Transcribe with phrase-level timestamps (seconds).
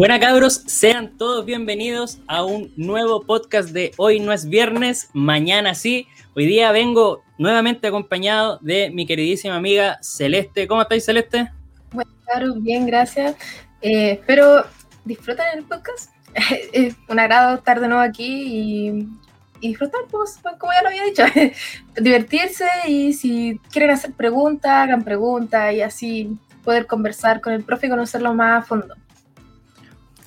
[0.00, 5.74] Buenas cabros, sean todos bienvenidos a un nuevo podcast de Hoy no es viernes, mañana
[5.74, 6.06] sí.
[6.34, 10.66] Hoy día vengo nuevamente acompañado de mi queridísima amiga Celeste.
[10.66, 11.52] ¿Cómo estáis, Celeste?
[11.92, 13.36] Bueno, cabros, bien, gracias.
[13.82, 14.64] Eh, espero
[15.04, 16.10] disfruten el podcast.
[16.72, 19.04] es un agrado estar de nuevo aquí
[19.60, 21.24] y, disfrutar, pues, como ya lo había dicho,
[22.00, 27.88] divertirse y si quieren hacer preguntas, hagan preguntas y así poder conversar con el profe
[27.88, 28.94] y conocerlo más a fondo.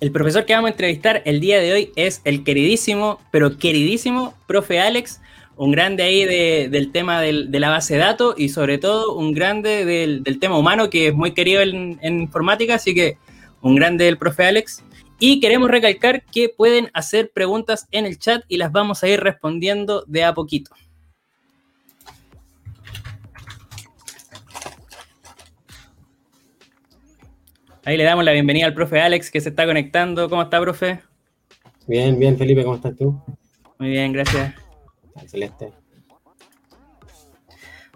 [0.03, 4.33] El profesor que vamos a entrevistar el día de hoy es el queridísimo, pero queridísimo,
[4.47, 5.21] profe Alex,
[5.55, 9.85] un grande ahí del tema de la base de datos y sobre todo un grande
[9.85, 13.17] del, tema humano que es muy querido en, informática, así que
[13.61, 14.83] un grande del profe Alex.
[15.19, 19.21] Y queremos recalcar que pueden hacer preguntas en el chat y las vamos a ir
[19.21, 20.71] respondiendo de a poquito.
[27.85, 30.29] Ahí le damos la bienvenida al profe Alex que se está conectando.
[30.29, 31.01] ¿Cómo está, profe?
[31.85, 33.21] Bien, bien, Felipe, ¿cómo estás tú?
[33.77, 34.53] Muy bien, gracias.
[35.21, 35.73] Excelente.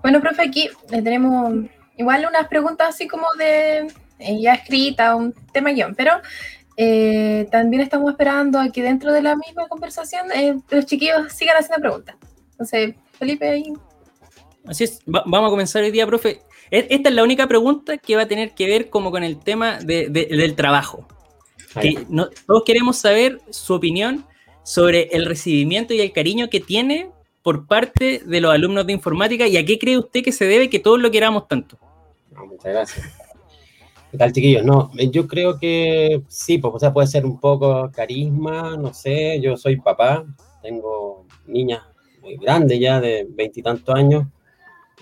[0.02, 3.88] Bueno, profe, aquí tenemos igual unas preguntas así como de
[4.20, 6.12] eh, ya escrita, un tema guion, pero
[6.76, 11.56] eh, también estamos esperando a que dentro de la misma conversación eh, los chiquillos sigan
[11.56, 12.18] haciendo preguntas.
[12.52, 13.74] Entonces, Felipe, ahí.
[14.66, 16.42] Así es, vamos a comenzar hoy día, profe.
[16.70, 19.80] Esta es la única pregunta que va a tener que ver como con el tema
[19.80, 21.08] del trabajo.
[22.46, 24.26] todos queremos saber su opinión
[24.64, 27.10] sobre el recibimiento y el cariño que tiene
[27.42, 30.70] por parte de los alumnos de informática y a qué cree usted que se debe
[30.70, 31.78] que todos lo queramos tanto.
[32.36, 33.06] muchas gracias.
[34.12, 34.64] ¿Qué tal, chiquillos?
[34.64, 39.40] No, yo creo que sí, pues, o sea, puede ser un poco carisma, no sé,
[39.42, 40.26] yo soy papá,
[40.62, 41.82] tengo niñas
[42.22, 44.28] muy grandes ya, de veintitantos años,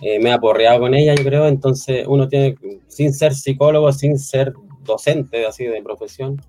[0.02, 2.56] eh, me he aporreado con ella, yo creo, entonces uno tiene,
[2.88, 6.42] sin ser psicólogo, sin ser docente así de profesión,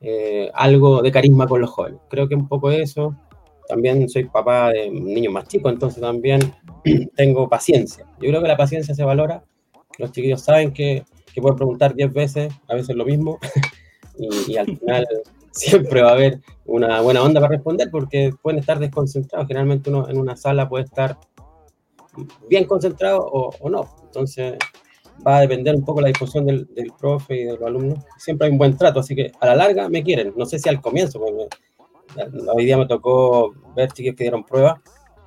[0.00, 2.00] eh, algo de carisma con los jóvenes.
[2.08, 3.14] Creo que un poco eso.
[3.68, 6.40] También soy papá de niños más chicos, entonces también
[7.16, 8.04] tengo paciencia.
[8.20, 9.44] Yo creo que la paciencia se valora.
[9.98, 13.38] Los chiquillos saben que, que pueden preguntar 10 veces, a veces lo mismo,
[14.18, 15.06] y, y al final
[15.52, 19.46] siempre va a haber una buena onda para responder porque pueden estar desconcentrados.
[19.46, 21.18] Generalmente uno en una sala puede estar
[22.48, 23.88] bien concentrado o, no.
[24.04, 24.56] Entonces
[25.26, 28.04] va a depender un poco la disposición del, del, profe y de los alumnos.
[28.18, 30.32] Siempre hay un buen trato, así que a la larga me quieren.
[30.36, 31.48] No sé si al comienzo, porque
[32.54, 34.80] hoy día me tocó ver chicos que dieron pruebas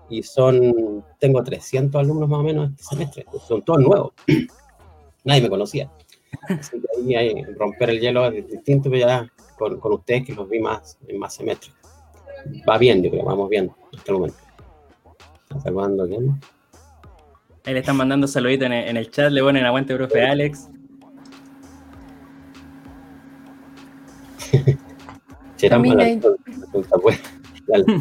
[0.10, 4.14] y son, tengo 300 alumnos más o menos este semestre, son todos nuevos.
[5.24, 5.92] Nadie me conocía.
[6.50, 6.78] Así
[7.08, 10.60] que ahí romper el hielo es distinto, pero ya con, con, ustedes que los vi
[10.60, 11.74] más en más semestres.
[12.68, 14.38] Va bien, yo creo, vamos bien hasta el momento.
[15.64, 16.40] saludando quién?
[17.66, 20.70] Ahí le están mandando saluditos en, en el chat, le ponen aguante, profe Alex.
[27.02, 27.22] Pues.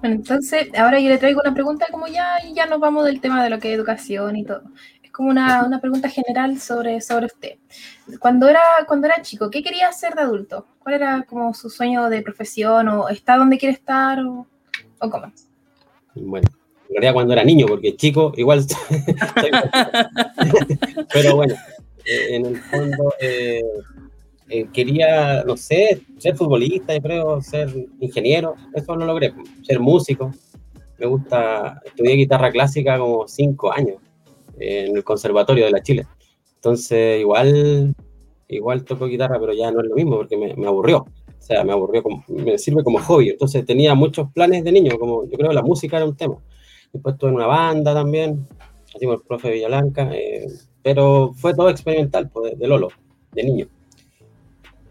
[0.00, 3.42] Bueno, entonces, ahora yo le traigo una pregunta como ya, ya nos vamos del tema
[3.42, 4.62] de lo que es educación y todo.
[5.02, 7.52] Es como una, una pregunta general sobre, sobre usted.
[8.20, 10.66] Cuando era, cuando era chico, ¿qué quería hacer de adulto?
[10.78, 12.88] ¿Cuál era como su sueño de profesión?
[12.88, 14.20] ¿O está donde quiere estar?
[14.20, 14.46] ¿O,
[15.00, 15.32] o cómo?
[16.14, 16.48] Bueno,
[16.88, 18.60] en realidad cuando era niño, porque chico igual...
[21.12, 21.54] Pero bueno,
[22.04, 23.62] eh, en el fondo eh,
[24.48, 30.30] eh, quería, no sé, ser futbolista, yo creo, ser ingeniero, eso lo logré, ser músico.
[30.98, 33.96] Me gusta, estudié guitarra clásica como cinco años
[34.58, 36.06] en el Conservatorio de la Chile.
[36.54, 37.94] Entonces, igual,
[38.48, 40.98] igual toco guitarra, pero ya no es lo mismo porque me, me aburrió.
[40.98, 43.30] O sea, me aburrió, como, me sirve como hobby.
[43.30, 46.36] Entonces tenía muchos planes de niño, como yo creo que la música era un tema.
[46.92, 48.46] Después estuve en una banda también,
[48.94, 50.46] así como el profe Villalanca, eh,
[50.82, 52.88] pero fue todo experimental, pues, de, Lolo,
[53.32, 53.66] de niño.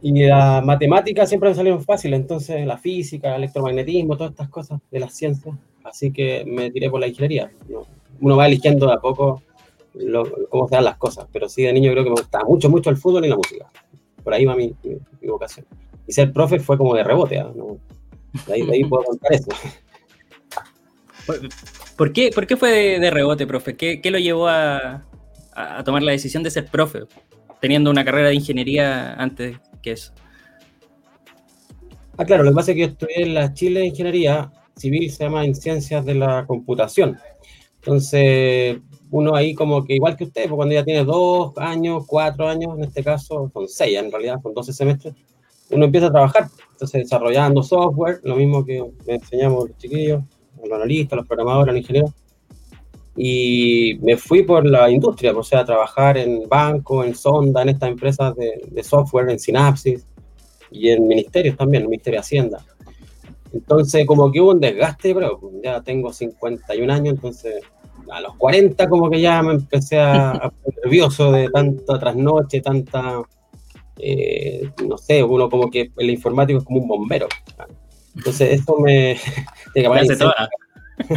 [0.01, 4.79] Y la matemática siempre me salieron fáciles, entonces la física, el electromagnetismo, todas estas cosas
[4.91, 5.55] de las ciencias.
[5.83, 7.51] Así que me tiré por la ingeniería.
[8.19, 9.41] Uno va eligiendo de a poco
[10.49, 12.89] cómo se dan las cosas, pero sí de niño creo que me gustaba mucho, mucho
[12.89, 13.69] el fútbol y la música.
[14.23, 14.75] Por ahí va mi,
[15.23, 15.65] vocación.
[16.07, 17.51] Y ser profe fue como de rebote, ¿ah?
[17.55, 17.77] ¿no?
[18.47, 19.49] De, ahí, de ahí puedo contar eso.
[21.97, 23.75] ¿Por qué, por qué fue de, rebote, profe?
[23.75, 25.03] ¿Qué, qué lo llevó a,
[25.53, 27.01] a, tomar la decisión de ser profe,
[27.61, 30.13] teniendo una carrera de ingeniería antes que eso?
[32.17, 35.23] Ah, claro, lo que pasa es que yo estudié en la Chile Ingeniería Civil, se
[35.23, 37.17] llama en Ciencias de la Computación.
[37.77, 38.77] Entonces,
[39.11, 42.77] uno ahí como que igual que usted, pues cuando ya tiene dos años, cuatro años,
[42.77, 45.13] en este caso, son seis en realidad, con 12 semestres,
[45.69, 50.23] uno empieza a trabajar, entonces desarrollando software, lo mismo que me enseñamos los chiquillos,
[50.67, 52.11] los analistas, los programadores, los ingenieros.
[53.17, 57.69] y me fui por la industria, o sea, a trabajar en banco, en Sonda, en
[57.69, 60.05] estas empresas de, de software, en Synapsis
[60.71, 62.65] y en ministerios también, en el Ministerio de Hacienda.
[63.53, 67.63] Entonces, como que hubo un desgaste, pero ya tengo 51 años, entonces
[68.11, 70.53] a los 40 como que ya me empecé a, a
[70.83, 73.21] nervioso de tanta trasnoche, tanta,
[73.97, 77.27] eh, no sé, uno como que el informático es como un bombero.
[78.15, 79.17] Entonces, eso me...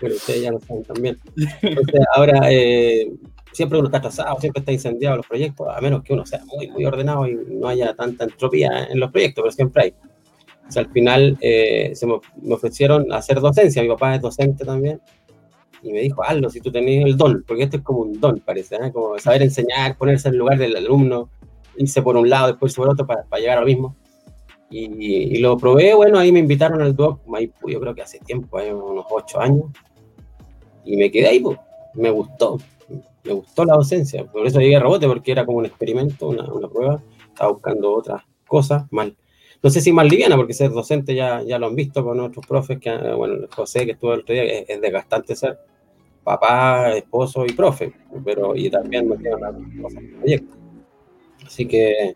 [0.00, 1.18] Pero ustedes ya lo saben también.
[1.62, 3.10] Entonces, ahora, eh,
[3.52, 6.68] siempre uno está atrasado, siempre está incendiado los proyectos, a menos que uno sea muy,
[6.70, 9.94] muy ordenado y no haya tanta entropía en los proyectos, pero siempre hay.
[10.68, 12.20] O sea, al final eh, se me,
[12.50, 15.00] ofrecieron hacer docencia, mi papá es docente también,
[15.82, 18.40] y me dijo, hazlo si tú tenés el don, porque esto es como un don,
[18.40, 18.90] parece, ¿eh?
[18.92, 21.28] como saber enseñar, ponerse en lugar del alumno,
[21.76, 23.94] irse por un lado, después por otro para, para llegar a lo mismo.
[24.76, 27.20] Y, lo probé, bueno, ahí me invitaron al DOC,
[27.68, 29.66] yo creo que hace tiempo, hay unos ocho años,
[30.84, 31.58] y me quedé ahí, pues,
[31.94, 32.58] me gustó,
[33.22, 36.52] me gustó la docencia, por eso llegué a Rebote, porque era como un experimento, una,
[36.52, 39.16] una prueba, estaba buscando otras cosas, mal.
[39.62, 42.44] No sé si más liviana, porque ser docente ya, ya lo han visto con otros
[42.44, 45.56] profes, que, bueno, José que estuvo el otro día, es, es desgastante ser
[46.24, 47.92] papá, esposo y profe,
[48.24, 50.56] pero y también me quedan cosas en proyecto.
[51.46, 52.14] Así que,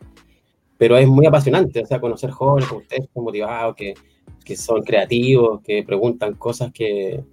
[0.78, 3.94] pero es muy apasionante, o sea, conocer jóvenes como ustedes, motivados, que,
[4.44, 7.24] que son creativos, que preguntan cosas que,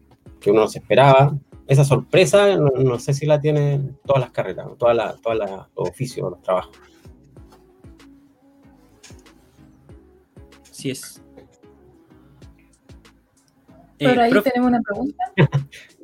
[0.42, 1.38] que uno no se esperaba.
[1.68, 5.89] Esa sorpresa, no, sé si la tienen todas las carreras, todas las, todas las, los
[5.89, 6.75] oficios, los trabajos.
[10.71, 11.21] Sí es.
[13.97, 15.24] Por ahí tenemos una pregunta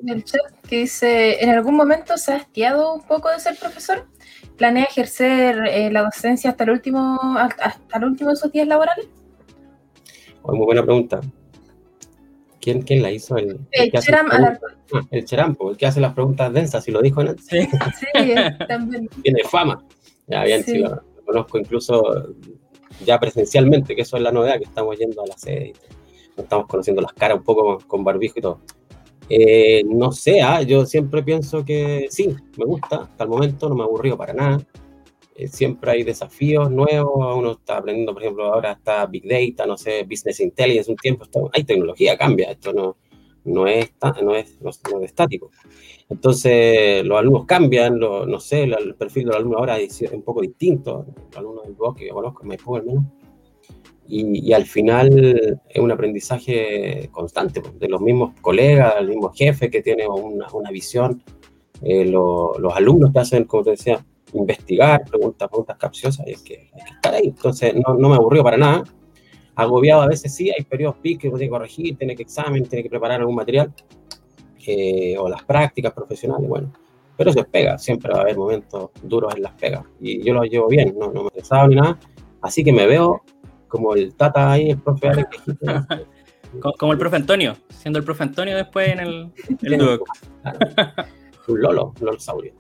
[0.01, 4.07] del chat que dice, ¿en algún momento se ha hastiado un poco de ser profesor?
[4.57, 9.07] ¿Planea ejercer eh, la docencia hasta el último hasta el último de sus días laborales?
[10.44, 11.21] muy buena pregunta.
[12.59, 13.38] ¿Quién, quién la hizo?
[13.38, 14.59] El, el, el Cheram, ah,
[15.09, 17.45] el Cherampo, el que hace las preguntas densas, si lo dijo antes.
[17.50, 17.68] Sí,
[18.13, 18.33] sí
[18.68, 19.09] también.
[19.24, 19.83] Tiene fama.
[20.27, 20.77] Ya bien, sí.
[20.77, 22.36] lo, conozco incluso
[23.06, 25.74] ya presencialmente, que eso es la novedad, que estamos yendo a la sede,
[26.38, 28.62] nos estamos conociendo las caras un poco con barbijo y todo.
[29.33, 30.61] Eh, no sé, ¿ah?
[30.61, 34.61] yo siempre pienso que sí, me gusta, hasta el momento no me aburrido para nada.
[35.35, 39.77] Eh, siempre hay desafíos nuevos, uno está aprendiendo, por ejemplo, ahora está Big Data, no
[39.77, 42.97] sé, Business Intelligence, un tiempo, está, hay tecnología, cambia, esto no,
[43.45, 45.50] no, es, no, es, no, es estático.
[46.09, 50.23] Entonces, los alumnos cambian, lo, no sé, el, perfil de los alumnos ahora es un
[50.23, 53.05] poco distinto, los alumnos del bosque que conozco, me al menos
[54.08, 59.70] y, al final es un aprendizaje constante pues, de los mismos colegas, del mismo jefe
[59.70, 61.24] que tiene una, una visión,
[61.81, 66.43] eh, lo, los alumnos que hacen, como te decía, investigar, preguntas, preguntas capciosas, y hay
[66.43, 67.27] que, hay que estar ahí.
[67.27, 68.84] Entonces, no, no me aburrió para nada.
[69.55, 72.84] Agobiado a veces sí, hay periodos piques que tiene que corregir, tiene que examen, tiene
[72.84, 73.74] que preparar algún material,
[74.67, 76.72] eh, o las prácticas profesionales, bueno.
[77.17, 79.86] Pero se pega, siempre va a haber momentos duros en las pegas.
[80.00, 82.00] Y yo lo llevo bien, no, no me estresado ni nada.
[82.41, 83.22] Así que me veo
[83.71, 85.29] como el Tata ahí, el profe Alex.
[86.77, 89.99] como, el profe Antonio, siendo el profe Antonio después en el, el
[91.47, 92.53] Un Lolo, un Saurio.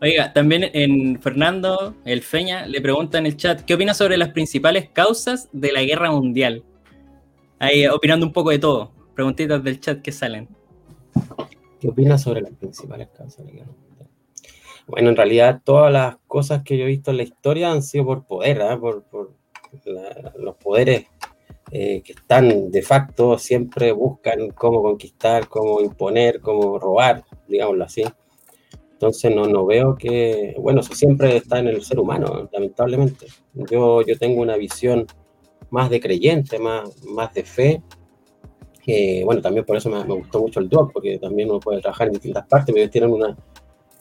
[0.00, 4.28] Oiga, también en Fernando, el Feña, le pregunta en el chat, ¿qué opina sobre las
[4.28, 6.62] principales causas de la guerra mundial?
[7.58, 8.92] Ahí opinando un poco de todo.
[9.14, 10.48] Preguntitas del chat que salen.
[11.80, 14.08] ¿Qué opina sobre las principales causas de la guerra mundial?
[14.86, 18.04] Bueno, en realidad todas las cosas que yo he visto en la historia han sido
[18.04, 18.76] por poder, ¿eh?
[18.78, 19.32] por, por,
[20.36, 21.06] los poderes
[21.70, 28.04] eh, que están de facto siempre buscan cómo conquistar, cómo imponer, cómo robar, digámoslo así.
[28.92, 33.26] Entonces no, no veo que, bueno, eso siempre está en el ser humano, lamentablemente.
[33.54, 35.06] Yo, yo tengo una visión
[35.70, 37.82] más de creyente, más, más de fe.
[39.24, 42.06] Bueno, también por eso me, me gustó mucho el doc, porque también uno puede trabajar
[42.06, 43.36] en distintas partes, pero tienen una,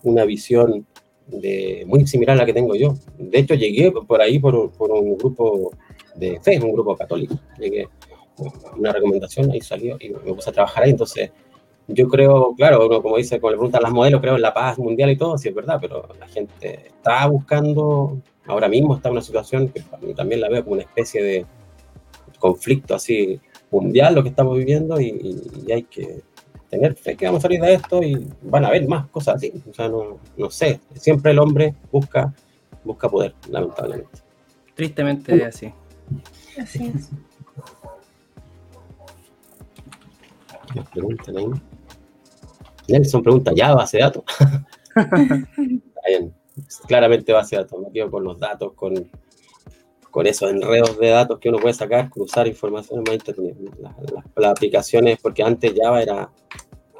[0.03, 0.87] una visión
[1.27, 2.95] de, muy similar a la que tengo yo.
[3.17, 5.71] De hecho, llegué por ahí por, por un grupo
[6.15, 7.35] de fe, un grupo católico.
[7.59, 7.87] Llegué
[8.77, 10.91] una recomendación, ahí salió y me puse a trabajar ahí.
[10.91, 11.31] Entonces,
[11.87, 14.77] yo creo, claro, uno como dice, como le preguntan las modelos, creo en la paz
[14.77, 19.13] mundial y todo, sí es verdad, pero la gente está buscando, ahora mismo está en
[19.13, 19.81] una situación que
[20.13, 21.45] también la veo como una especie de
[22.39, 23.39] conflicto así
[23.71, 26.21] mundial lo que estamos viviendo y, y hay que
[26.69, 29.53] tener fe que vamos a salir de esto y van a haber más cosas así.
[29.69, 32.33] O sea, no, no sé, siempre el hombre busca,
[32.83, 34.19] busca poder, lamentablemente.
[34.75, 35.73] Tristemente es así.
[36.59, 37.09] Así es.
[41.35, 41.47] Ahí.
[42.87, 44.23] Nelson pregunta, ¿ya base de datos?
[46.07, 46.33] Bien.
[46.87, 49.09] Claramente base de datos, me quedo con los datos, con,
[50.09, 53.55] con esos enredos de datos que uno puede sacar, cruzar información más entretenido.
[53.79, 56.29] Las, las, las, aplicaciones, porque antes Java era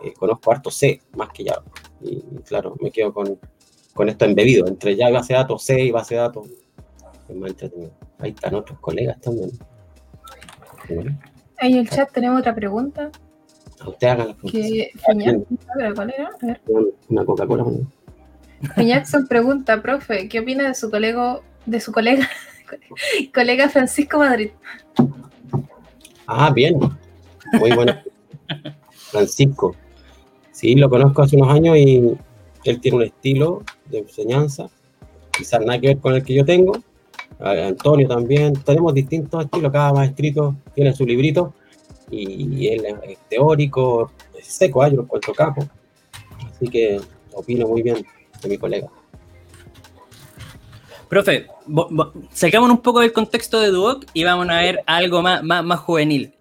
[0.04, 1.64] eh, conozco harto C más que Java.
[2.02, 3.40] Y, claro, me quedo con,
[3.94, 6.48] con esto embebido, entre Java y base de datos, C y base de datos.
[7.28, 7.92] Es más entretenido.
[8.20, 9.52] Ahí están otros colegas también.
[11.58, 13.12] Ahí en el chat tenemos otra pregunta.
[13.80, 15.58] A usted hagan las preguntas.
[17.10, 17.66] Una Coca-Cola.
[18.78, 22.28] Jackson pregunta, profe, ¿qué opina de su colega, de su colega,
[23.34, 24.52] colega Francisco Madrid?
[26.26, 26.80] Ah, bien.
[27.60, 27.94] Muy bueno.
[28.92, 29.76] Francisco.
[30.58, 32.18] Sí, lo conozco hace unos años y
[32.64, 34.68] él tiene un estilo de enseñanza,
[35.32, 36.72] quizás nada que ver con el que yo tengo.
[37.40, 38.54] Antonio también.
[38.54, 41.54] Tenemos distintos estilos, cada maestrito tiene su librito
[42.10, 45.64] y él es teórico, es seco, hay un cuento capo.
[46.50, 47.00] Así que
[47.34, 48.04] opino muy bien
[48.42, 48.88] de mi colega.
[51.08, 51.46] Profe,
[52.32, 56.34] sacamos un poco del contexto de Duoc y vamos a ver algo más, más, juvenil.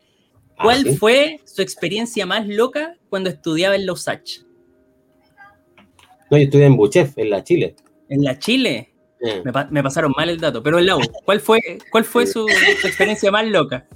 [0.56, 4.40] Ah, ¿Cuál fue su experiencia más loca cuando estudiaba en Lausach?
[6.30, 7.74] No, yo estudié en Buchef, en la Chile.
[8.10, 8.92] ¿En la Chile?
[9.22, 9.42] Eh.
[9.70, 12.46] Me, pasaron mal el dato, pero en la U, ¿cuál fue, cuál fue su,
[12.84, 13.86] experiencia más loca?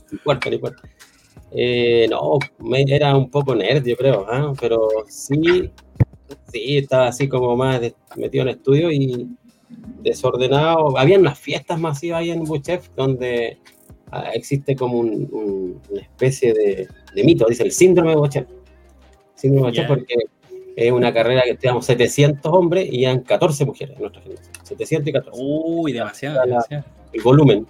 [1.53, 2.39] Eh, no,
[2.73, 4.55] era un poco nerd, yo creo, ¿ah?
[4.59, 5.71] pero sí,
[6.50, 7.79] sí, estaba así como más
[8.17, 9.29] metido en estudio y
[10.00, 10.97] desordenado.
[10.97, 13.59] Había unas fiestas masivas ahí en Buchef donde
[14.12, 16.89] ah, existe como una especie de,
[17.23, 18.60] mito, dice el síndrome de Buchef.
[19.42, 20.14] De Buchef porque
[20.76, 24.54] es una carrera que tenemos 700 hombres y han 14 mujeres en nuestra generación.
[24.62, 25.40] 700 y 14.
[25.42, 26.40] Uy, demasiado.
[27.12, 27.66] El volumen.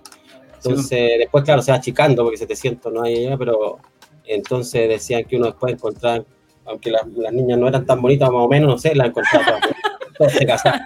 [0.55, 3.79] Entonces, después, claro, se va achicando porque 700 no hay allá, pero
[4.27, 6.23] entonces decían que uno después encontraba,
[6.67, 9.59] aunque las, niñas no eran tan bonitas, más o menos, no sé, las encontraba
[10.19, 10.83] todas, se casaban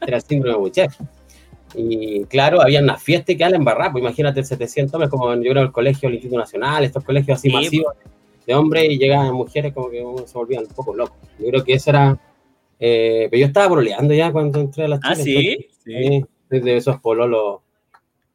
[0.00, 0.94] Era el síndrome de Buchef.
[1.74, 5.62] Y claro, había una fiesta que en barra, pues imagínate 700 hombres, como yo creo
[5.62, 7.94] el colegio, el Instituto Nacional, estos colegios así masivos
[8.50, 11.16] de hombres y llegaban mujeres como que se volvían un poco locos.
[11.38, 12.18] Yo creo que eso era...
[12.80, 15.12] Eh, pero yo estaba broleando ya cuando entré a la Chile.
[15.12, 15.68] Ah, sí.
[15.84, 16.24] sí.
[16.48, 17.60] Desde esos pololos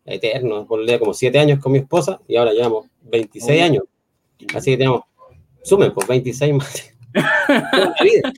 [0.05, 3.84] eternos, bololea como siete años con mi esposa y ahora llevamos 26 años.
[4.53, 5.01] Así que tenemos,
[5.63, 6.93] sumen, pues 26 más.
[7.13, 8.34] Toda la vida.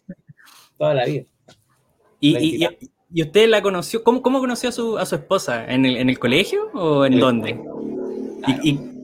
[0.78, 1.26] Toda la vida.
[2.20, 2.66] ¿Y,
[3.12, 4.04] y, usted la conoció?
[4.04, 5.72] ¿Cómo, cómo conoció a su, a su esposa?
[5.72, 7.60] ¿En el, ¿En el colegio o en dónde?
[8.64, 8.97] ¿Y,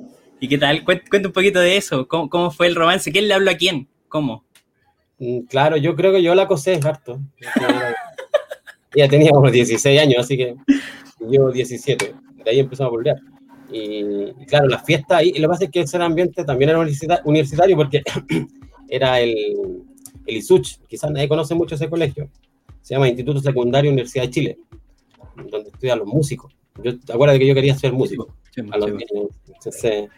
[0.43, 0.83] ¿Y, qué tal?
[0.83, 2.05] Cuenta un poquito de eso.
[2.05, 3.13] ¿Cómo, ¿Cómo, fue el romance?
[3.13, 3.87] ¿Quién le habló a quién?
[4.09, 4.43] ¿Cómo?
[5.17, 7.21] Mm, claro, yo creo que yo la acosé harto.
[8.93, 10.53] Ella tenía como 16 años, así que
[11.31, 12.13] yo 17.
[12.43, 13.15] De ahí empezamos a volver.
[13.71, 16.85] Y, claro, las fiestas ahí, y lo que pasa es que ese ambiente también era
[17.23, 18.03] universitario porque
[18.89, 19.33] era el,
[20.25, 22.29] el ISUCH, quizás nadie conoce mucho ese colegio,
[22.81, 24.57] se llama Instituto Secundario Universidad de Chile,
[25.49, 26.53] donde estudian los músicos.
[26.83, 28.27] Yo, ¿Te acuerdas de que yo quería ser músico?
[28.71, 30.09] a los Entonces,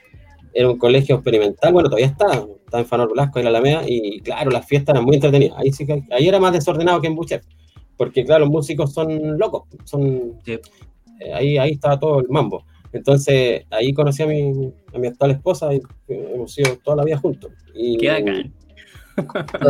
[0.55, 4.21] era un colegio experimental, bueno, todavía está, está en Fanor Blasco, en la Alameda, y
[4.21, 5.59] claro, las fiestas eran muy entretenidas.
[5.59, 7.41] Ahí, sí que, ahí era más desordenado que en Bucher,
[7.97, 10.39] porque claro, los músicos son locos, son...
[10.47, 10.61] Eh,
[11.33, 12.65] ahí, ahí estaba todo el mambo.
[12.93, 17.17] Entonces, ahí conocí a mi, a mi actual esposa y hemos sido toda la vida
[17.17, 17.51] juntos.
[17.73, 18.53] Y, Qué bacán.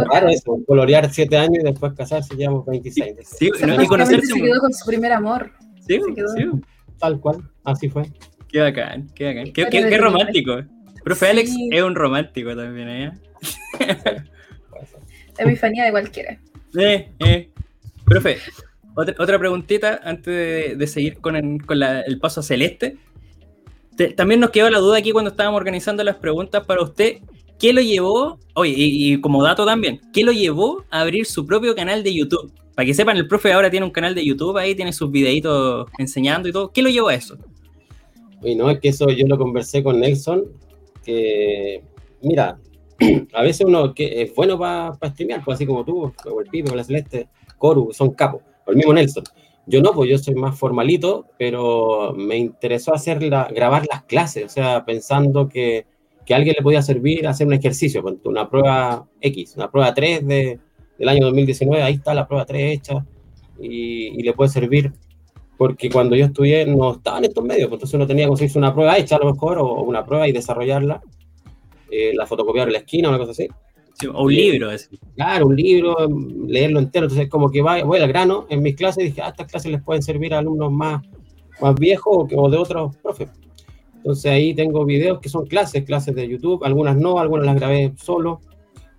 [0.10, 3.16] Claro, eso, colorear siete años y después casarse, llevamos 26.
[3.24, 4.28] Sí, no, y conocerse.
[4.28, 5.52] Se quedó con su primer amor.
[5.88, 6.00] Sí,
[6.36, 6.46] sí.
[7.00, 8.10] Tal cual, así fue.
[8.48, 9.54] Qué bacán, qué bacán.
[9.54, 10.64] Qué, qué, qué romántico.
[11.06, 13.12] Profe Alex es un romántico también, ¿eh?
[15.38, 16.38] Epifanía de cualquiera.
[16.78, 17.50] Eh, eh.
[18.04, 18.40] Profe,
[18.96, 22.98] otra, otra preguntita antes de, seguir con, el, con la, el paso celeste
[24.16, 27.18] también nos quedó la duda aquí cuando estábamos organizando las preguntas para usted.
[27.58, 31.74] ¿Qué lo llevó, oye, y, como dato también, qué lo llevó a abrir su propio
[31.74, 32.52] canal de YouTube?
[32.76, 35.88] Para que sepan, el profe ahora tiene un canal de YouTube ahí, tiene sus videitos
[35.98, 36.72] enseñando y todo.
[36.72, 37.38] ¿Qué lo llevó a eso?
[38.42, 40.44] Oye, no, es que eso yo lo conversé con Nelson,
[41.06, 41.84] que,
[42.22, 42.58] mira,
[43.34, 46.50] a veces uno que es bueno para pa streamear, pues así como tú, o el
[46.50, 49.24] Pipe, o la Celeste, Coru, son capos, o el mismo Nelson.
[49.68, 54.50] Yo no, pues yo soy más formalito, pero me interesó hacer grabar las clases, o
[54.50, 55.86] sea, pensando que,
[56.26, 60.28] que a alguien le podía servir hacer un ejercicio, una prueba X, una prueba 3
[60.28, 60.60] de,
[60.98, 63.06] del año 2019, ahí está la prueba 3 hecha
[63.60, 64.92] y, le puede servir,
[65.58, 68.58] porque cuando yo estudié no estaba en estos medios, pues entonces uno tenía que conseguirse
[68.58, 71.02] una prueba hecha a lo mejor, o, una prueba y desarrollarla,
[71.92, 73.48] eh, la fotocopiar en la esquina, o una cosa así
[74.12, 74.72] o un libro.
[74.72, 74.90] Es.
[75.16, 75.96] Claro, un libro,
[76.48, 77.06] leerlo entero.
[77.06, 78.46] Entonces, como que va, voy al grano.
[78.50, 81.04] En mis clases dije, ah, estas clases les pueden servir a alumnos más,
[81.62, 83.30] más viejos o, de otros profes.
[83.96, 86.64] Entonces, ahí tengo videos que son clases, clases de YouTube.
[86.64, 88.42] Algunas no, algunas las grabé solo.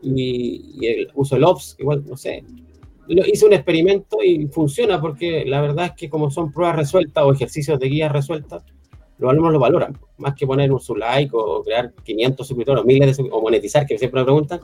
[0.03, 2.43] Y, el, uso el OPS, igual, no sé.
[3.09, 7.33] Hice un experimento y funciona porque la verdad es que como son pruebas resueltas o
[7.33, 8.65] ejercicios de guía resueltas,
[9.19, 9.99] los alumnos lo valoran.
[10.19, 13.87] Más que poner un su like o crear 500 suscriptores o miles de o monetizar,
[13.87, 14.61] que siempre me preguntan,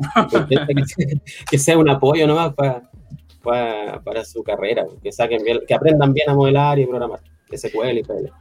[1.51, 2.83] que, sea un apoyo nomás para,
[4.05, 7.21] para, su carrera, que saquen bien, que aprendan bien a modelar y programar,
[7.55, 8.33] SQL y PL.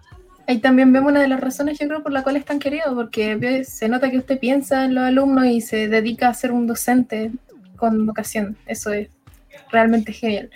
[0.47, 2.95] Ahí también vemos una de las razones, yo creo, por la cual es tan querido,
[2.95, 6.67] porque se nota que usted piensa en los alumnos y se dedica a ser un
[6.67, 7.31] docente
[7.77, 8.57] con vocación.
[8.65, 9.09] Eso es
[9.71, 10.49] realmente genial.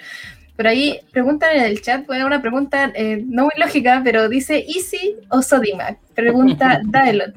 [0.55, 4.65] Por ahí preguntan en el chat, bueno, una pregunta eh, no muy lógica, pero dice
[4.67, 5.99] Easy o Sodimac.
[6.13, 7.35] Pregunta Daelot.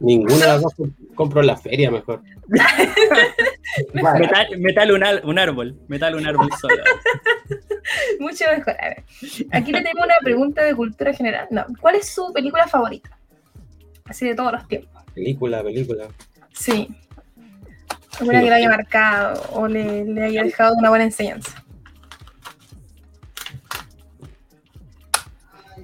[0.00, 0.74] Ninguna de las dos
[1.14, 2.22] compro en la feria mejor.
[3.94, 6.82] metal, un, árbol, metal un árbol solo.
[8.20, 8.74] Mucho mejor.
[8.80, 9.04] A ver,
[9.52, 11.46] aquí le tengo una pregunta de cultura general.
[11.50, 13.16] No, ¿cuál es su película favorita?
[14.04, 15.02] Así de todos los tiempos.
[15.14, 16.08] Película, película.
[16.52, 16.88] Sí.
[18.20, 21.62] Alguna que le haya marcado o le, haya dejado una buena enseñanza.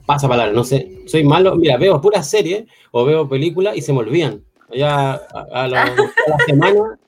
[0.07, 1.03] Pasa palabra, no sé.
[1.07, 1.57] Soy malo.
[1.57, 4.43] Mira, veo puras series o veo películas y se me olvidan.
[4.75, 5.95] Ya a, la,
[6.47, 6.99] semana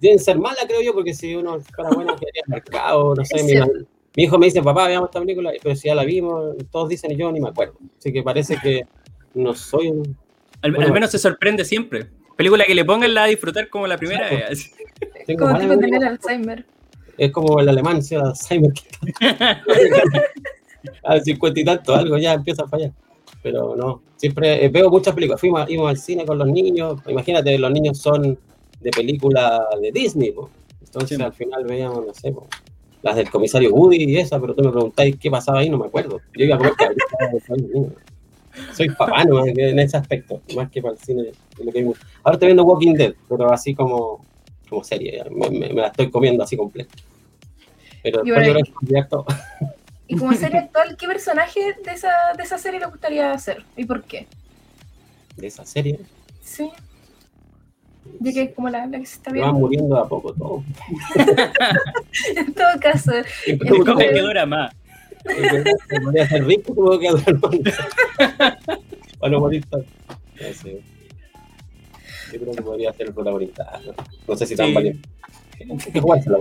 [0.00, 3.42] deben ser malas, creo yo, porque si uno fuera bueno, quedaría marcado, no sé.
[3.42, 6.88] Mi, mi, hijo me dice, papá, veamos esta película, pero si ya la vimos, todos
[6.88, 7.78] dicen y yo ni me acuerdo.
[7.98, 8.86] Así que parece que
[9.34, 10.16] no soy un.
[10.62, 12.08] Al, menos se sorprende siempre.
[12.38, 14.70] Película que le pongan la a disfrutar como la primera vez.
[15.38, 16.64] como tipo tener Alzheimer.
[17.16, 18.14] Es como el alemán, ¿sí?
[18.14, 18.72] Alzheimer.
[21.02, 22.92] Al cincuenta y tanto, algo ya empieza a fallar.
[23.42, 25.40] Pero no, siempre eh, veo muchas películas.
[25.40, 27.00] Fuimos, íbamos al cine con los niños.
[27.08, 28.38] Imagínate, los niños son
[28.80, 30.32] de película de Disney.
[30.80, 32.32] Entonces al final veíamos, no sé,
[33.02, 35.86] las del comisario Woody y esa, pero tú me preguntáis qué pasaba ahí, no me
[35.86, 36.20] acuerdo.
[36.36, 36.74] Yo iba a comer
[38.72, 41.32] soy papá en ese aspecto, más que para el cine.
[42.22, 44.24] Ahora estoy viendo Walking Dead, pero así como,
[44.68, 46.94] como serie, me, la estoy comiendo así completo.
[48.02, 48.30] Pero y,
[50.08, 53.64] y como serie actual, ¿qué personaje de esa, de esa serie le gustaría hacer?
[53.76, 54.26] ¿Y por qué?
[55.36, 56.00] ¿De esa serie?
[56.40, 56.70] Sí.
[58.20, 59.52] Ya que es como la, la, que se está viendo.
[59.52, 60.64] Va muriendo de a poco todo.
[62.36, 63.12] en todo caso.
[63.46, 64.74] El que dura más.
[66.02, 67.08] Podría ser rico, tuvo que
[69.18, 69.78] Para no morir Yo
[72.40, 73.80] creo que podría ser el protagonista.
[74.26, 75.08] No, sé si tan valiente.
[75.60, 76.38] Hay que jugársela.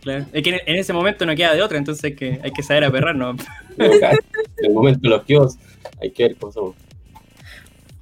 [0.00, 0.26] Claro.
[0.32, 3.36] Es que en ese momento no queda de otra, entonces que hay que saber aperrarnos.
[3.76, 3.92] en
[4.62, 5.56] el momento de los kios
[6.00, 6.76] hay que ver cómo somos.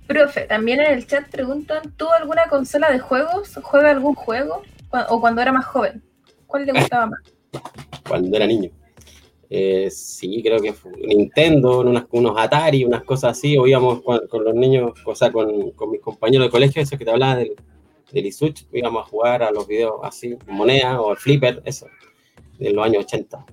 [0.06, 3.58] Profe, también en el chat preguntan, ¿tuvo alguna consola de juegos?
[3.62, 4.62] ¿Juega algún juego?
[5.08, 6.02] ¿O cuando era más joven?
[6.46, 7.20] ¿Cuál le gustaba más?
[8.08, 8.70] Cuando era niño.
[9.50, 14.44] Eh, sí, creo que fue Nintendo, unas, unos Atari, unas cosas así, o íbamos con,
[14.44, 17.54] los niños, o sea, con, con, mis compañeros de colegio, eso que te hablaba del,
[18.12, 21.86] del Isuch, íbamos a jugar a los videos así, moneda o el flipper, eso,
[22.58, 23.44] de los años 80.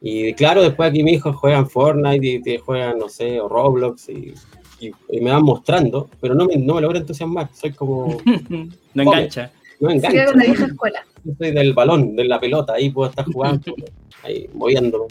[0.00, 4.34] Y claro, después aquí mis hijos juegan Fortnite y, juegan, no sé, o Roblox y,
[4.80, 8.16] y, me van mostrando, pero no me, no me logro entusiasmar, soy como...
[8.94, 9.50] no engancha.
[9.80, 10.26] No engancha.
[10.26, 11.06] Con la vieja escuela.
[11.24, 13.74] Yo soy del balón, de la pelota, ahí puedo estar jugando,
[14.22, 15.06] ahí moviéndome.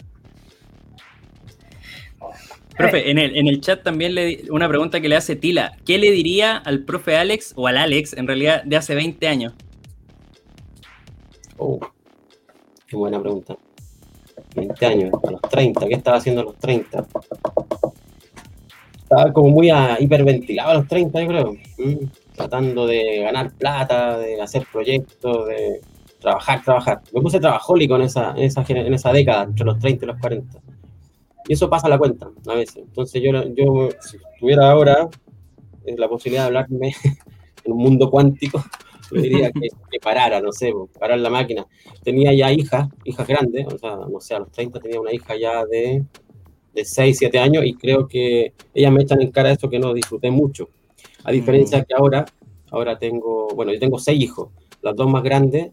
[2.76, 5.76] Profe, en el, en el chat también le una pregunta que le hace Tila.
[5.86, 9.54] ¿Qué le diría al profe Alex, o al Alex, en realidad, de hace 20 años?
[11.56, 11.80] Oh,
[12.86, 13.56] qué buena pregunta.
[14.54, 17.06] 20 años, a los 30, ¿qué estaba haciendo a los 30?
[19.02, 21.56] Estaba como muy hiperventilado a los 30, yo creo.
[21.78, 25.80] Mm, tratando de ganar plata, de hacer proyectos, de
[26.20, 27.00] trabajar, trabajar.
[27.12, 30.20] Me puse trabajólico en esa, en esa, en esa década, entre los 30 y los
[30.20, 30.58] 40
[31.48, 32.78] y eso pasa a la cuenta a veces.
[32.78, 35.08] Entonces yo, yo si tuviera ahora
[35.84, 36.92] la posibilidad de hablarme
[37.64, 38.62] en un mundo cuántico,
[39.12, 39.68] yo diría que,
[40.02, 41.66] parara, no sé, parar la máquina.
[42.02, 45.36] Tenía ya hijas, hijas grandes, o sea, no sé, a los 30 tenía una hija
[45.36, 46.04] ya de,
[46.74, 49.94] de 6, 7 años y creo que ellas me echan en cara esto que no
[49.94, 50.68] disfruté mucho.
[51.24, 51.84] A diferencia mm.
[51.84, 52.24] que ahora,
[52.70, 54.50] ahora tengo, bueno, yo tengo 6 hijos,
[54.82, 55.70] las dos más grandes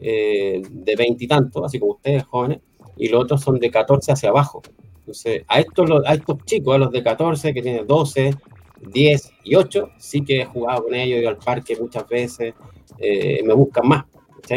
[0.00, 2.60] eh, de 20 y tantos, así como ustedes, jóvenes,
[2.96, 4.62] y los otros son de 14 hacia abajo.
[5.06, 8.34] Entonces, a estos, a estos chicos, a los de 14, que tienen 12,
[8.92, 12.54] 10 y 8, sí que he jugado con ellos, ido al parque muchas veces,
[12.98, 14.04] eh, me buscan más.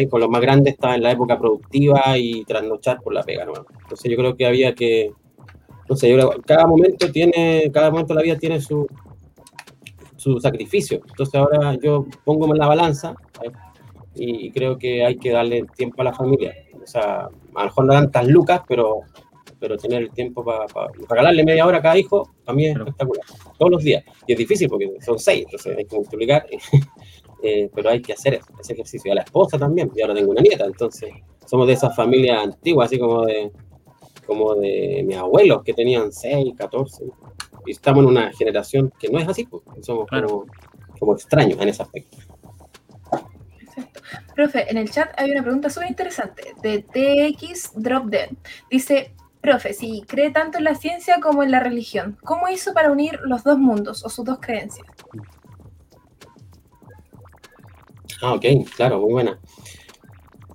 [0.10, 3.46] Con los más grandes estaba en la época productiva y trasnochar por la pega.
[3.46, 3.54] ¿no?
[3.84, 5.12] Entonces yo creo que había que,
[5.88, 8.88] no sé, cada momento tiene, cada momento de la vida tiene su,
[10.16, 11.02] su sacrificio.
[11.08, 13.14] Entonces ahora yo pongo en la balanza
[14.16, 16.56] y creo que hay que darle tiempo a la familia.
[16.82, 19.02] O sea, a lo mejor no dan tan lucas, pero
[19.60, 20.66] pero tener el tiempo para
[21.10, 23.26] regalarle media hora a cada hijo también es espectacular.
[23.58, 24.04] Todos los días.
[24.26, 26.46] Y es difícil porque son seis, entonces hay que multiplicar,
[27.44, 29.10] eh, pero hay que hacer ese ejercicio.
[29.10, 31.12] Y a la esposa también, yo ahora tengo una nieta, entonces
[31.46, 33.52] somos de esa familia antigua, así como de,
[34.26, 37.06] como de mis abuelos que tenían 6, 14.
[37.66, 40.46] Y estamos en una generación que no es así, pues, somos como,
[40.98, 42.18] como extraños en ese aspecto.
[44.36, 48.30] Profe, en el chat hay una pregunta súper interesante de TX Drop Dead.
[48.70, 52.92] Dice, profe, si cree tanto en la ciencia como en la religión, ¿cómo hizo para
[52.92, 54.88] unir los dos mundos o sus dos creencias?
[58.22, 59.40] Ah, ok, claro, muy buena.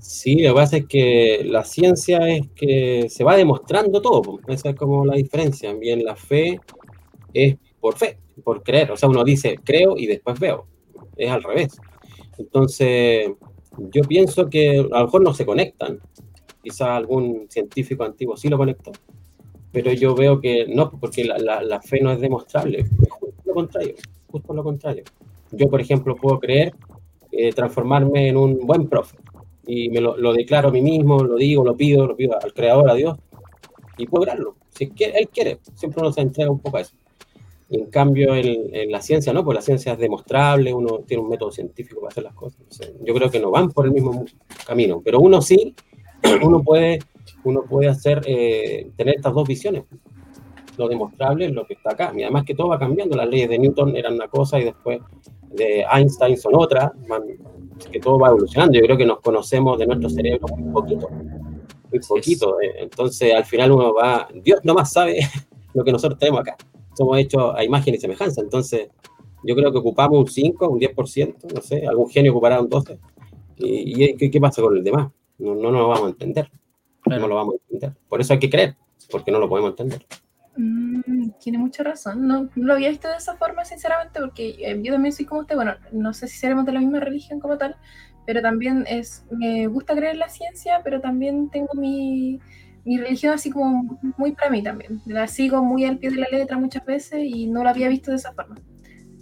[0.00, 4.70] Sí, lo que pasa es que la ciencia es que se va demostrando todo, esa
[4.70, 5.72] es como la diferencia.
[5.74, 6.60] Bien, la fe
[7.32, 10.66] es por fe, por creer, o sea, uno dice creo y después veo,
[11.16, 11.78] es al revés.
[12.38, 13.30] Entonces,
[13.78, 16.00] yo pienso que a lo mejor no se conectan,
[16.64, 18.90] quizá algún científico antiguo sí lo conectó,
[19.70, 23.94] pero yo veo que no, porque la, fe no es demostrable, es justo lo contrario,
[24.30, 25.04] justo lo contrario.
[25.52, 26.74] Yo, por ejemplo, puedo creer
[27.30, 29.16] eh, transformarme en un buen profe
[29.66, 32.90] y me lo, declaro a mí mismo, lo digo, lo pido, lo pido al creador,
[32.90, 33.18] a Dios,
[33.96, 34.56] y puedo lograrlo.
[34.70, 36.94] Si él quiere, siempre uno se entrega un poco a eso.
[37.70, 41.30] Y en cambio, en, la ciencia, no, pues la ciencia es demostrable, uno tiene un
[41.30, 42.60] método científico para hacer las cosas.
[43.02, 44.24] yo creo que no van por el mismo
[44.66, 45.74] camino, pero uno sí,
[46.42, 46.98] uno puede,
[47.44, 49.84] uno puede hacer, eh, tener estas dos visiones.
[50.76, 52.12] Lo demostrable es lo que está acá.
[52.16, 53.16] Y además que todo va cambiando.
[53.16, 55.00] Las leyes de Newton eran una cosa y después
[55.50, 56.92] de Einstein son otra.
[57.92, 58.78] que todo va evolucionando.
[58.78, 61.08] Yo creo que nos conocemos de nuestro cerebro muy poquito.
[61.10, 62.60] Muy poquito.
[62.60, 62.74] Eh.
[62.78, 64.26] Entonces, al final uno va.
[64.42, 65.20] Dios nomás sabe
[65.74, 66.56] lo que nosotros tenemos acá
[66.96, 68.40] somos hechos a imagen y semejanza.
[68.40, 68.88] Entonces,
[69.42, 72.98] yo creo que ocupamos un 5, un 10%, no sé, algún genio ocupará un 12%.
[73.56, 75.12] ¿Y, qué, pasa con el demás?
[75.38, 76.50] No, no, lo vamos a entender.
[77.06, 77.96] No lo vamos a entender.
[78.08, 78.76] Por eso hay que creer,
[79.10, 80.06] porque no lo podemos entender.
[80.56, 82.26] Mm, tiene mucha razón.
[82.26, 85.56] No, lo había visto de esa forma, sinceramente, porque eh, yo también soy como usted.
[85.56, 87.76] Bueno, no sé si seremos de la misma religión como tal,
[88.26, 92.40] pero también es, me gusta creer en la ciencia, pero también tengo mi,
[92.84, 95.00] mi religión así como muy para mí también.
[95.06, 98.10] La sigo muy al pie de la letra muchas veces y no la había visto
[98.10, 98.56] de esa forma.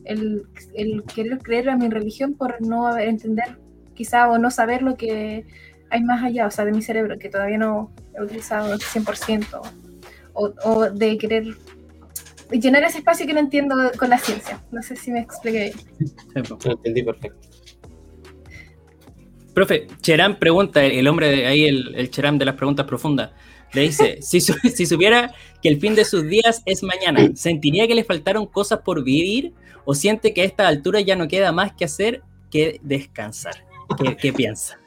[0.04, 3.58] El, el querer creer a mi religión por no entender
[3.94, 5.46] quizá o no saber lo que
[5.92, 9.60] hay más allá, o sea, de mi cerebro, que todavía no he utilizado 100%,
[10.32, 11.44] o, o de querer
[12.50, 14.60] llenar ese espacio que no entiendo con la ciencia.
[14.70, 15.72] No sé si me expliqué.
[16.34, 17.48] Lo entendí perfecto.
[19.54, 23.30] Profe, Cherán pregunta, el hombre de ahí, el, el Cherán de las preguntas profundas.
[23.72, 27.94] Le dice, si, si supiera que el fin de sus días es mañana, ¿sentiría que
[27.94, 29.52] le faltaron cosas por vivir
[29.84, 33.54] o siente que a esta altura ya no queda más que hacer que descansar?
[34.18, 34.78] ¿Qué, piensa?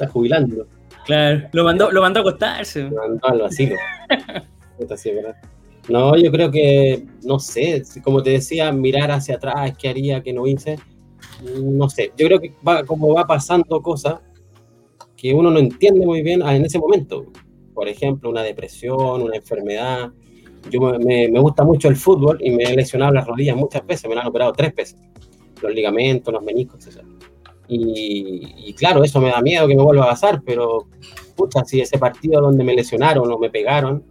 [0.00, 0.66] Está jubilando.
[1.04, 2.84] Claro, lo mandó, lo mandó a acostarse.
[2.84, 3.76] Lo mandó al vacío.
[5.88, 10.32] no, yo creo que, no sé, como te decía, mirar hacia atrás, qué haría, qué
[10.32, 10.78] no hice,
[11.62, 12.12] no sé.
[12.16, 14.20] Yo creo que va, como va pasando cosas
[15.16, 17.26] que uno no entiende muy bien en ese momento
[17.80, 20.12] por ejemplo, una depresión, una enfermedad.
[20.70, 24.06] Yo me, me, gusta mucho el fútbol y me he lesionado las rodillas muchas veces,
[24.06, 25.00] me han operado tres veces,
[25.62, 27.02] los ligamentos, los meniscos, etc.
[27.72, 30.88] Y, y, claro, eso me da miedo que me vuelva a pasar, pero
[31.36, 34.02] pucha, si ese partido donde me lesionaron o me pegaron,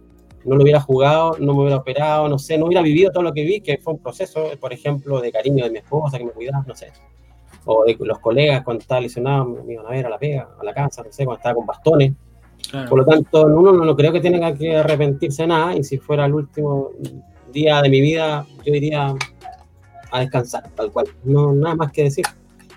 [0.44, 3.34] no lo hubiera jugado, no me hubiera operado, no sé, no hubiera vivido todo lo
[3.34, 6.30] que vi, que fue un proceso, por ejemplo, de cariño de mi esposa, que me
[6.30, 6.90] cuidaba, no sé.
[7.66, 10.64] O de los colegas cuando estaba lesionado, me iban a ver a la pega, a
[10.64, 12.12] la casa, no sé, cuando estaba con bastones
[12.88, 16.26] por lo tanto, uno no, creo que tenga que arrepentirse de nada y si fuera
[16.26, 16.90] el último
[17.52, 19.14] día de mi vida, yo iría
[20.12, 21.08] a descansar, tal cual.
[21.24, 22.24] No, nada más que decir.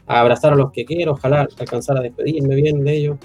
[0.05, 3.17] A abrazar a los que quiero, ojalá alcanzar a despedirme bien de ellos.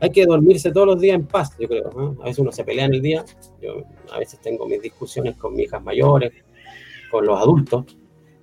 [0.00, 2.16] Hay que dormirse todos los días en paz, yo creo.
[2.20, 3.24] A veces uno se pelea en el día.
[3.62, 6.32] Yo a veces tengo mis discusiones con mis hijas mayores,
[7.10, 7.84] con los adultos.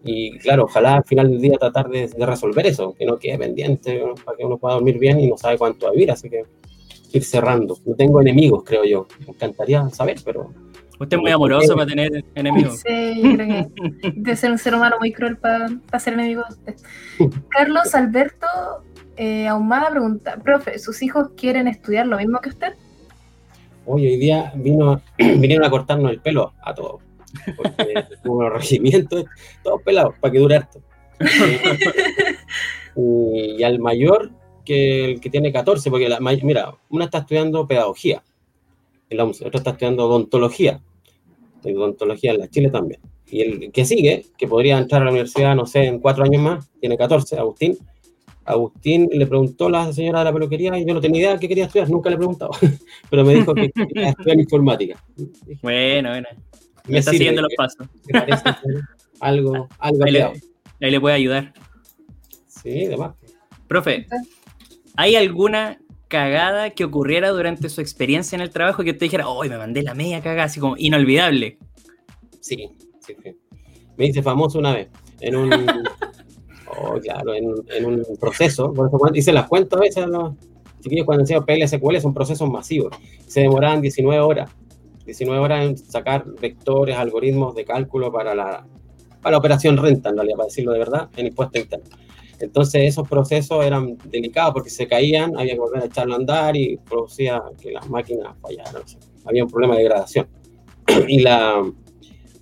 [0.03, 4.03] Y claro, ojalá al final del día tratar de, resolver eso, que no quede pendiente,
[4.25, 6.11] para que uno pueda dormir bien y no sabe cuánto vivir.
[6.11, 6.43] Así que
[7.11, 7.77] ir cerrando.
[7.85, 9.07] No tengo enemigos, creo yo.
[9.19, 10.51] Me encantaría saber, pero.
[11.03, 12.79] Usted es muy amoroso para tener enemigos.
[12.79, 13.67] Sí, creo
[14.01, 16.43] que de ser un ser humano muy cruel para, ser enemigo
[17.49, 18.47] Carlos Alberto
[19.17, 22.73] eh, Ahumada pregunta: Profe, ¿sus hijos quieren estudiar lo mismo que usted?
[23.85, 27.01] Hoy, hoy día vino, vinieron a cortarnos el pelo a todos.
[27.57, 29.25] Porque hubo los regimientos,
[29.61, 30.81] todos pelados, para que dure harto.
[32.95, 34.31] y al mayor
[34.63, 38.23] que el que tiene 14, porque la, mira, una está estudiando pedagogía,
[39.09, 40.81] la otra está estudiando odontología,
[41.65, 43.01] odontología en la Chile también.
[43.27, 46.41] Y el que sigue, que podría entrar a la universidad, no sé, en cuatro años
[46.41, 47.77] más, tiene 14, Agustín.
[48.45, 51.47] Agustín le preguntó a la señora de la peluquería y yo no tenía idea qué
[51.47, 52.51] quería estudiar, nunca le he preguntado,
[53.09, 55.03] pero me dijo que quería estudiar informática.
[55.61, 56.27] Bueno, bueno.
[56.85, 57.87] Me, está siguiendo los pasos.
[59.21, 61.53] algo, algo ahí, le, ahí le puede ayudar.
[62.47, 63.15] Sí, demás.
[63.67, 64.05] Profe,
[64.95, 65.79] ¿Hay alguna
[66.13, 69.81] cagada que ocurriera durante su experiencia en el trabajo que usted dijera, hoy me mandé
[69.81, 71.57] la media cagada, así como inolvidable?
[72.39, 73.35] Sí, sí, sí.
[73.97, 74.89] Me hice famoso una vez
[75.21, 75.51] en un,
[76.67, 80.35] oh, claro, en, en, un proceso, por eso hice las cuentas a veces los
[80.81, 82.95] chiquillos cuando enseño PLSQL son procesos masivos,
[83.25, 84.51] se demoraban 19 horas,
[85.05, 88.67] 19 horas en sacar vectores, algoritmos de cálculo para la,
[89.19, 91.89] para la operación renta, en realidad, para decirlo de verdad, en impuesto interno.
[92.43, 96.57] Entonces esos procesos eran delicados porque se caían, había que volver a echarlo a andar
[96.57, 98.83] y producía que las máquinas fallaran.
[99.25, 100.27] había un problema de degradación.
[101.07, 101.63] y la,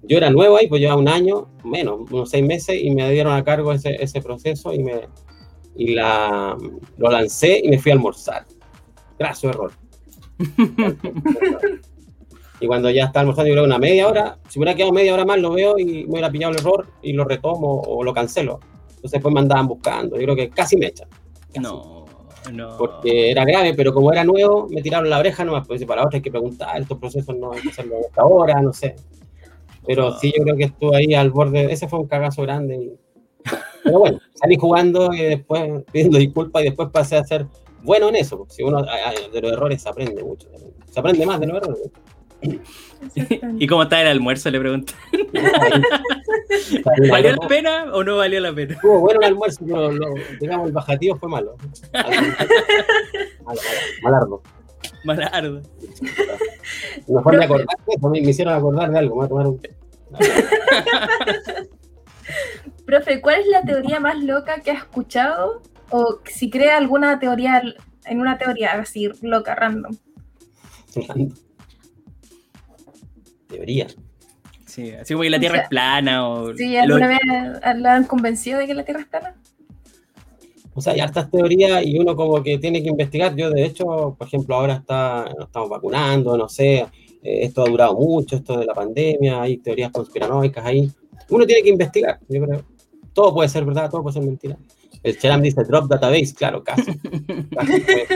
[0.01, 3.33] yo era nuevo ahí, pues llevaba un año, menos, unos seis meses, y me dieron
[3.33, 5.01] a cargo ese, ese proceso y, me,
[5.75, 6.57] y la,
[6.97, 8.47] lo lancé y me fui a almorzar.
[9.19, 9.71] Graso error.
[12.59, 15.13] y cuando ya está almorzando, yo creo una media hora, si me hubiera quedado media
[15.13, 18.15] hora más, lo veo y me hubiera pillado el error y lo retomo o lo
[18.15, 18.59] cancelo.
[19.01, 21.09] Entonces después me andaban buscando, yo creo que casi me echan.
[21.59, 22.05] No.
[22.51, 22.77] No.
[22.77, 25.67] Porque era grave, pero como era nuevo, me tiraron la oreja nomás.
[25.67, 28.73] Pues para otra hay que preguntar, estos procesos no hay que hacerlo hasta ahora, no
[28.73, 28.95] sé.
[29.85, 31.71] Pero sí, yo creo que estuve ahí al borde.
[31.71, 32.93] Ese fue un cagazo grande.
[33.83, 37.47] Pero bueno, salí jugando y después pidiendo disculpas y después pasé a ser
[37.83, 38.45] bueno en eso.
[38.49, 40.49] Si uno de los errores se aprende mucho.
[40.89, 41.89] Se aprende más de los errores.
[43.57, 44.49] ¿Y cómo está el almuerzo?
[44.49, 44.93] Le pregunté.
[47.09, 48.73] ¿Valió la pena o no valió la pena?
[48.73, 51.55] Estuvo bueno el almuerzo, pero lo, digamos, el bajativo fue malo.
[54.03, 54.41] Malardo.
[55.03, 55.61] Malardo.
[57.07, 57.77] Mejor me acordar
[58.11, 59.15] me hicieron acordar de algo.
[59.15, 59.61] Me voy a tomar un...
[62.85, 65.61] Profe, ¿cuál es la teoría más loca que ha escuchado?
[65.89, 67.61] O si cree alguna teoría,
[68.05, 69.95] en una teoría así, loca, random.
[73.51, 73.87] Teoría.
[74.65, 76.55] Sí, así como que la Tierra es plana o...
[76.55, 77.19] Sí, ¿alguna vez
[77.77, 79.35] la han convencido de que la Tierra es plana?
[80.73, 83.35] O sea, hay hartas teorías y uno como que tiene que investigar.
[83.35, 86.87] Yo, de hecho, por ejemplo, ahora está, nos estamos vacunando, no sé, eh,
[87.21, 90.89] esto ha durado mucho, esto de la pandemia, hay teorías conspiranoicas ahí.
[91.29, 92.63] Uno tiene que investigar, yo creo.
[93.13, 94.57] Todo puede ser verdad, todo puede ser mentira.
[95.03, 96.97] El Cheram dice drop database, claro, casi.
[97.55, 98.07] casi, fue,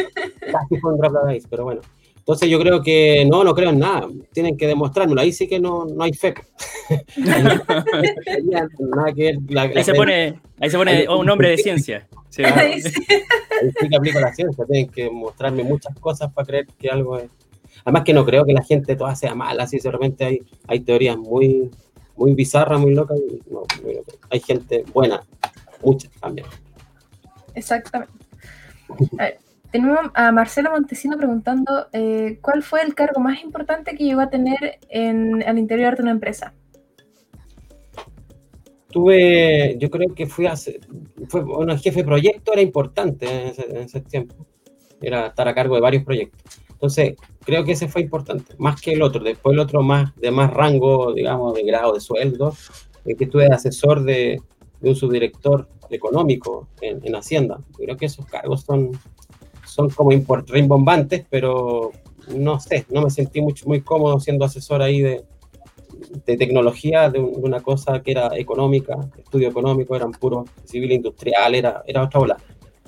[0.52, 1.82] casi fue un drop database, pero bueno.
[2.26, 4.08] Entonces yo creo que no, no creo en nada.
[4.34, 5.22] Tienen que demostrármelo.
[5.22, 6.34] Ahí sí que no, no hay fe.
[9.76, 12.08] ahí, se pone, ahí se pone un nombre de ciencia.
[12.44, 12.92] ahí, sí.
[13.88, 14.66] que aplico la ciencia.
[14.66, 17.30] Tienen que mostrarme muchas cosas para creer que algo es...
[17.84, 19.66] Además que no creo que la gente toda sea mala.
[19.66, 21.70] Así realmente hay, hay teorías muy,
[22.16, 23.20] muy bizarras, muy locas.
[23.52, 23.62] No,
[24.32, 25.22] hay gente buena.
[25.84, 26.48] Muchas también.
[27.54, 28.14] Exactamente.
[29.20, 29.45] A ver,
[29.76, 34.30] tenemos a Marcelo Montesino preguntando eh, cuál fue el cargo más importante que llegó a
[34.30, 36.54] tener en, al interior de una empresa.
[38.90, 40.54] Tuve, yo creo que fui a,
[41.28, 44.48] fue, bueno, jefe de proyecto era importante en ese, tiempo,
[45.02, 46.42] era estar a cargo de varios proyectos.
[46.70, 49.26] Entonces, creo que ese fue importante, más que el otro.
[49.26, 52.56] Después el otro más de más rango, digamos, de grado de sueldo,
[53.04, 54.42] que estuve asesor de,
[54.80, 57.60] un subdirector económico en Hacienda.
[57.76, 58.92] Creo que esos cargos son,
[59.76, 60.12] son como
[60.48, 61.92] rimbombantes, pero
[62.34, 65.26] no sé, no me sentí mucho, muy cómodo siendo asesor ahí de,
[66.26, 71.84] de tecnología, de, una cosa que era económica, estudio económico, eran puro civil industrial, era,
[71.86, 72.38] era otra ola.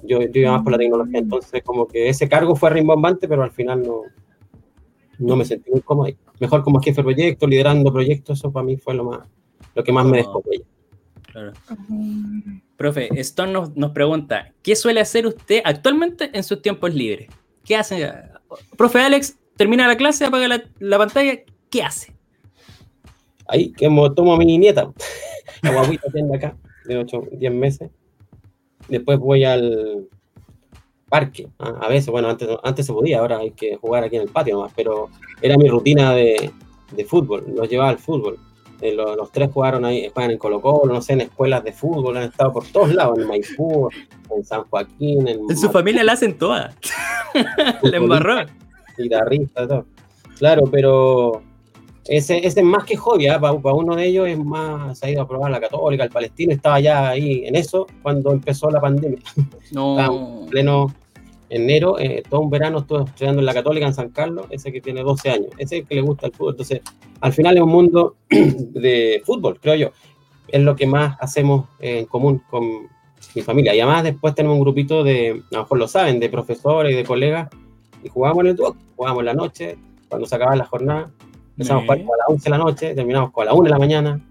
[0.02, 3.44] Yo, yo iba más por la tecnología, entonces como que ese cargo fue rimbombante, pero
[3.44, 4.04] al final no,
[5.20, 6.10] no me sentí muy cómodo.
[6.40, 9.28] Mejor como jefe de proyecto, liderando proyectos, eso para mí fue lo, más,
[9.76, 10.42] lo que más me dejó.
[11.38, 11.54] Claro.
[12.78, 17.30] Profe, Stone nos, nos, pregunta, ¿qué suele hacer usted actualmente en sus tiempos libres?
[17.64, 18.12] ¿Qué hace?
[18.76, 22.16] Profe Alex, termina la clase, apaga la, la pantalla, ¿qué hace?
[23.48, 24.92] Ahí, que tomo a mi nieta,
[25.62, 27.92] la guaguita tiene acá, de 8, 10 meses.
[28.88, 30.08] Después voy al
[31.08, 31.82] parque, ¿ah?
[31.82, 34.56] a veces, bueno, antes, antes se podía, ahora hay que jugar aquí en el patio
[34.56, 36.52] nomás, pero era mi rutina de,
[36.94, 38.40] de fútbol, los llevaba al fútbol
[38.82, 42.18] eh, los, tres jugaron ahí, juegan en Colo Colo, no sé, en escuelas de fútbol,
[42.18, 43.90] han estado por todos lados, en Maipú,
[44.36, 45.28] en San Joaquín.
[45.28, 46.76] En, su familia la hacen todas.
[47.82, 48.46] La embarró.
[48.98, 49.86] Guitarrista, todo.
[50.38, 51.42] Claro, pero
[52.06, 53.38] ese, ese es más que hobby, ¿eh?
[53.40, 56.54] para, uno de ellos es más, se ha ido a probar la católica, el palestino,
[56.54, 59.20] estaba ya ahí en eso cuando empezó la pandemia.
[59.72, 60.44] No.
[60.44, 60.94] en pleno
[61.50, 64.82] enero, eh, todo un verano estuve estudiando en la Católica en San Carlos, ese que
[64.82, 66.54] tiene 12 años, ese que le gusta el fútbol.
[66.54, 66.82] Entonces,
[67.22, 69.92] al final es un mundo de fútbol, creo yo.
[70.48, 72.88] Es lo que más hacemos en común con
[73.36, 73.76] mi familia.
[73.76, 76.96] Y además después tenemos un grupito de, a lo mejor lo saben, de profesores y
[76.96, 77.50] de colegas,
[78.04, 81.12] y jugamos en el dúo, jugamos la noche, cuando se acaba la jornada,
[81.52, 83.80] empezamos a jugar las 11 de la noche, terminamos con a las 1 de la
[83.80, 84.22] mañana,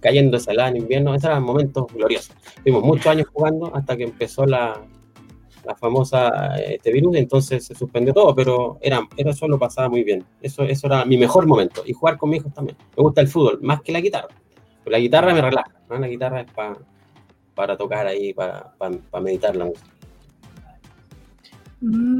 [0.00, 2.34] cayendo esa helada en invierno, esos eran momentos gloriosos.
[2.64, 4.80] Tuvimos muchos años jugando hasta que empezó la,
[5.70, 10.02] la famosa este virus, entonces se suspendió todo, pero era, era eso lo pasaba muy
[10.02, 10.24] bien.
[10.42, 11.82] Eso, eso era mi mejor momento.
[11.86, 12.76] Y jugar con mi hijos también.
[12.96, 14.34] Me gusta el fútbol, más que la guitarra.
[14.86, 16.50] La guitarra me relaja, la guitarra es
[17.54, 18.72] para tocar ahí, para
[19.22, 19.86] meditar la música.
[21.80, 22.18] Mm,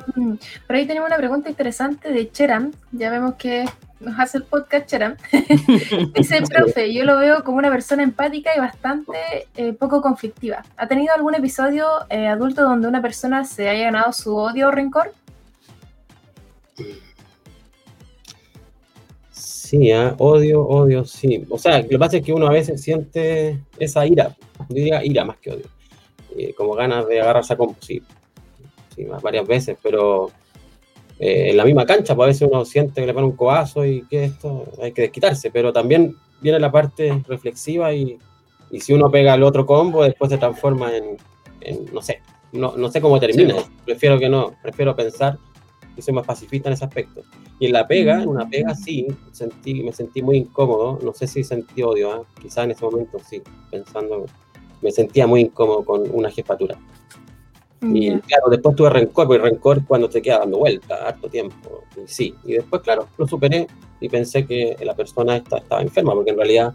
[0.67, 2.71] por ahí tenemos una pregunta interesante de Cheram.
[2.93, 3.65] Ya vemos que
[4.01, 5.17] nos hace el podcast Cheram.
[6.15, 10.65] Dice, profe, yo lo veo como una persona empática y bastante eh, poco conflictiva.
[10.77, 14.71] ¿Ha tenido algún episodio eh, adulto donde una persona se haya ganado su odio o
[14.71, 15.13] rencor?
[19.31, 20.13] Sí, ¿eh?
[20.19, 21.47] odio, odio, sí.
[21.49, 24.35] O sea, lo que pasa es que uno a veces siente esa ira,
[24.69, 25.67] diría ira más que odio,
[26.57, 28.03] como ganas de agarrarse a combo, sí
[29.23, 30.31] varias veces, pero
[31.23, 33.85] eh, en la misma cancha, pues a veces uno siente que le pone un coazo
[33.85, 38.19] y que esto hay que desquitarse, pero también viene la parte reflexiva y,
[38.71, 41.19] y si uno pega el otro combo, después se transforma en,
[41.93, 43.55] no sé, no, no, sé cómo termina,
[43.85, 45.39] prefiero que no, prefiero pensar
[45.95, 47.21] que soy más pacifista en ese aspecto.
[47.59, 51.27] Y en la pega, en una pega sí, sentí, me sentí muy incómodo, no sé
[51.27, 52.25] si sentí odio, ¿eh?
[52.41, 54.25] quizás en ese momento sí, pensando,
[54.81, 56.79] me sentía muy incómodo con una jefatura.
[57.83, 61.85] Y claro, después tuve rencor, porque rencor cuando te queda dando vuelta, harto tiempo.
[61.97, 63.66] Y sí, y después, claro, lo superé
[64.01, 66.75] y pensé que la persona esta, estaba enferma, porque en realidad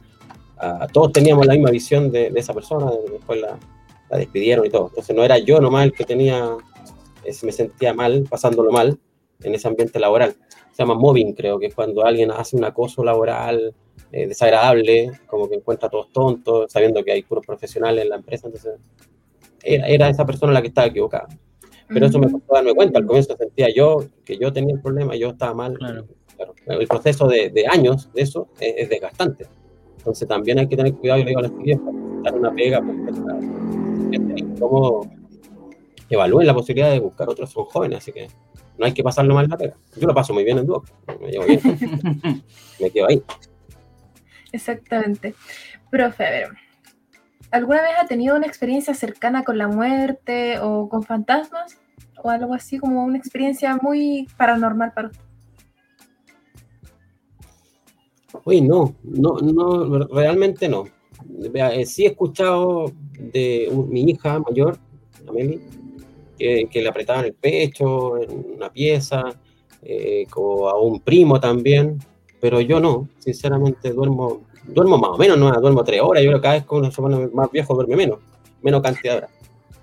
[0.58, 3.60] ah, todos teníamos la misma visión de, esa persona, después la,
[4.10, 4.88] la, despidieron y todo.
[4.88, 6.56] Entonces no era yo nomás el que tenía,
[7.44, 8.98] me sentía mal, pasándolo mal
[9.44, 10.36] en ese ambiente laboral.
[10.72, 13.76] Se llama mobbing, creo, que es cuando alguien hace un acoso laboral
[14.12, 18.16] eh, desagradable, como que encuentra a todos tontos, sabiendo que hay puros profesionales en la
[18.16, 18.80] empresa, entonces
[19.66, 21.28] era, esa persona la que estaba equivocada.
[21.88, 23.00] Pero eso me costó darme cuenta.
[23.00, 25.78] Al comienzo sentía yo que yo tenía el problema, yo estaba mal.
[25.78, 26.06] Claro.
[26.68, 29.48] el proceso de, de, años de eso es, desgastante.
[29.98, 32.54] Entonces también hay que tener cuidado, yo le digo a las estudiantes, para dar una
[32.54, 32.82] pega,
[34.60, 35.10] cómo
[36.10, 38.28] evalúen la posibilidad de buscar otros, son jóvenes, así que
[38.78, 39.76] no hay que pasarlo mal la pega.
[39.96, 40.88] Yo lo paso muy bien en Duoc,
[41.20, 41.60] me llevo bien,
[42.80, 43.24] me quedo ahí.
[44.52, 45.34] Exactamente.
[45.90, 46.50] Profe, a ver,
[47.56, 51.80] ¿Alguna vez ha tenido una experiencia cercana con la muerte o con fantasmas?
[52.22, 55.24] ¿O algo así como una experiencia muy paranormal para usted?
[58.44, 60.84] Uy, no, no, no, realmente no.
[61.54, 64.78] Eh, sí he escuchado de mi hija mayor,
[65.26, 65.62] Amelie,
[66.38, 69.24] que, le apretaban el pecho en una pieza,
[69.82, 72.00] eh, o a un primo también,
[72.42, 76.40] pero yo no, sinceramente duermo duermo más o menos, no duermo tres horas, yo creo
[76.40, 78.20] que cada vez que uno se pone más viejo duerme menos,
[78.62, 79.32] menos cantidad de horas.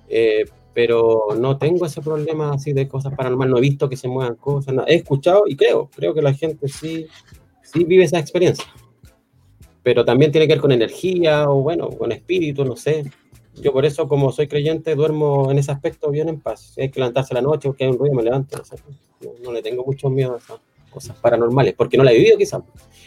[0.09, 4.09] Eh, pero no tengo ese problema así de cosas paranormales, no he visto que se
[4.09, 7.07] muevan cosas, he escuchado y creo, creo que la gente sí,
[7.63, 8.67] sí vive esa experiencia.
[9.83, 13.11] Pero también tiene que ver con energía o bueno, con espíritu, no sé.
[13.61, 16.75] Yo por eso, como soy creyente, duermo en ese aspecto bien en paz.
[16.79, 18.63] Hay que levantarse la noche porque hay un ruido, me levanto.
[19.21, 20.61] No, no, le tengo mucho miedo a esas
[20.93, 22.63] cosas paranormales, porque no la he vivido quizás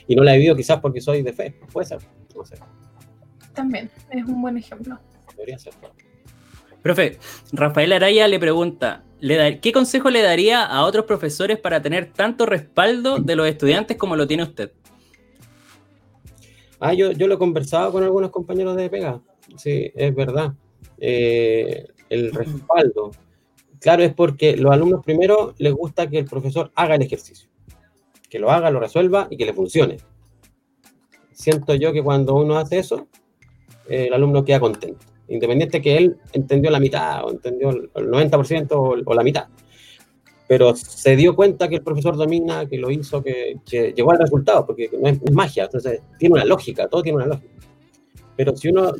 [0.08, 2.00] y no la he vivido quizás porque soy de fe, puede ser,
[2.36, 2.58] no sé.
[3.54, 5.00] También, es un buen ejemplo.
[5.32, 5.74] Debería ser.
[6.82, 7.18] Profe,
[7.52, 13.18] Rafael Araya le pregunta, ¿qué consejo le daría a otros profesores para tener tanto respaldo
[13.18, 14.72] de los estudiantes como lo tiene usted?
[16.80, 19.22] Ah, yo, yo lo he conversado con algunos compañeros de Pega,
[19.56, 20.54] sí, es verdad.
[20.98, 23.12] Eh, el respaldo,
[23.80, 27.50] claro, es porque los alumnos primero les gusta que el profesor haga el ejercicio
[28.36, 29.96] que lo haga, lo resuelva y que le funcione.
[31.32, 33.08] Siento yo que cuando uno hace eso,
[33.88, 38.68] el alumno queda contento, independiente que él entendió la mitad o entendió el 90%
[39.06, 39.48] o, la mitad.
[40.50, 44.66] Pero se dio cuenta que el profesor domina, que lo hizo, que, llegó al resultado,
[44.66, 47.54] porque no es, magia, entonces tiene una lógica, todo tiene una lógica.
[48.36, 48.92] Pero si uno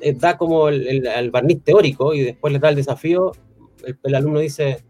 [0.00, 3.32] eh, da como el, barniz teórico y después le da el desafío,
[3.84, 4.84] el, el alumno dice,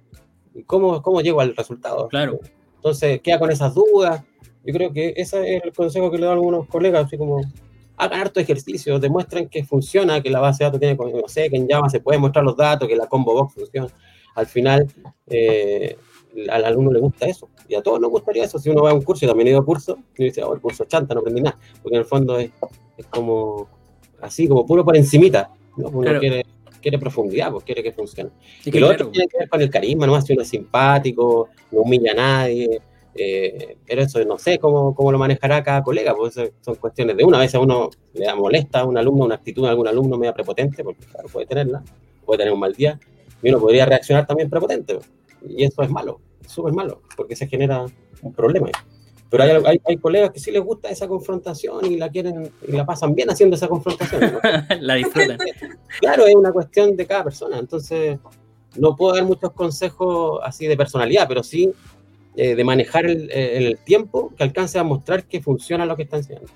[0.66, 2.08] ¿cómo, ¿cómo llego al resultado?
[2.08, 2.38] Claro.
[2.84, 4.22] Entonces queda con esas dudas.
[4.62, 7.40] Yo creo que ese es el consejo que le doy a algunos colegas, así como
[7.96, 11.56] hagan harto ejercicio, demuestren que funciona, que la base de datos tiene, no sé, que
[11.56, 13.88] en Java se pueden mostrar los datos, que la combo box funciona.
[14.34, 14.86] Al final,
[15.28, 15.96] eh,
[16.50, 17.48] al alumno le gusta eso.
[17.66, 18.58] Y a todos nos gustaría eso.
[18.58, 20.52] Si uno va a un curso, y también he ido a curso, y dice, oh,
[20.52, 21.58] el curso chanta, no aprendí nada.
[21.82, 22.50] Porque en el fondo es,
[22.98, 23.66] es como
[24.20, 25.50] así, como puro por encimita.
[25.78, 25.88] ¿no?
[25.88, 26.44] Uno quiere
[26.84, 28.30] quiere profundidad, pues quiere que funcione.
[28.62, 31.80] Y, lo otro tiene que ver con el carisma, no si uno es simpático, no
[31.80, 32.78] humilla a nadie,
[33.14, 37.24] eh, pero eso no sé cómo, cómo, lo manejará cada colega, pues son cuestiones de
[37.24, 37.38] una.
[37.38, 40.18] A veces a uno le da molesta a un alumno, una actitud de algún alumno
[40.18, 41.82] media prepotente, porque claro, puede tenerla,
[42.26, 43.00] puede tener un mal día,
[43.42, 44.98] y uno podría reaccionar también prepotente.
[45.48, 47.86] Y eso es malo, súper malo, porque se genera
[48.20, 48.68] un problema.
[49.30, 52.86] Pero hay, hay, colegas que sí les gusta esa confrontación y la quieren y la
[52.86, 54.38] pasan bien haciendo esa confrontación.
[54.80, 55.38] la disfrutan.
[56.00, 57.58] claro, es una cuestión de cada persona.
[57.58, 58.18] Entonces,
[58.76, 61.72] no puedo dar muchos consejos así de personalidad, pero sí
[62.36, 66.16] eh, de manejar el, el, tiempo que alcance a mostrar que funciona lo que está
[66.16, 66.50] enseñando.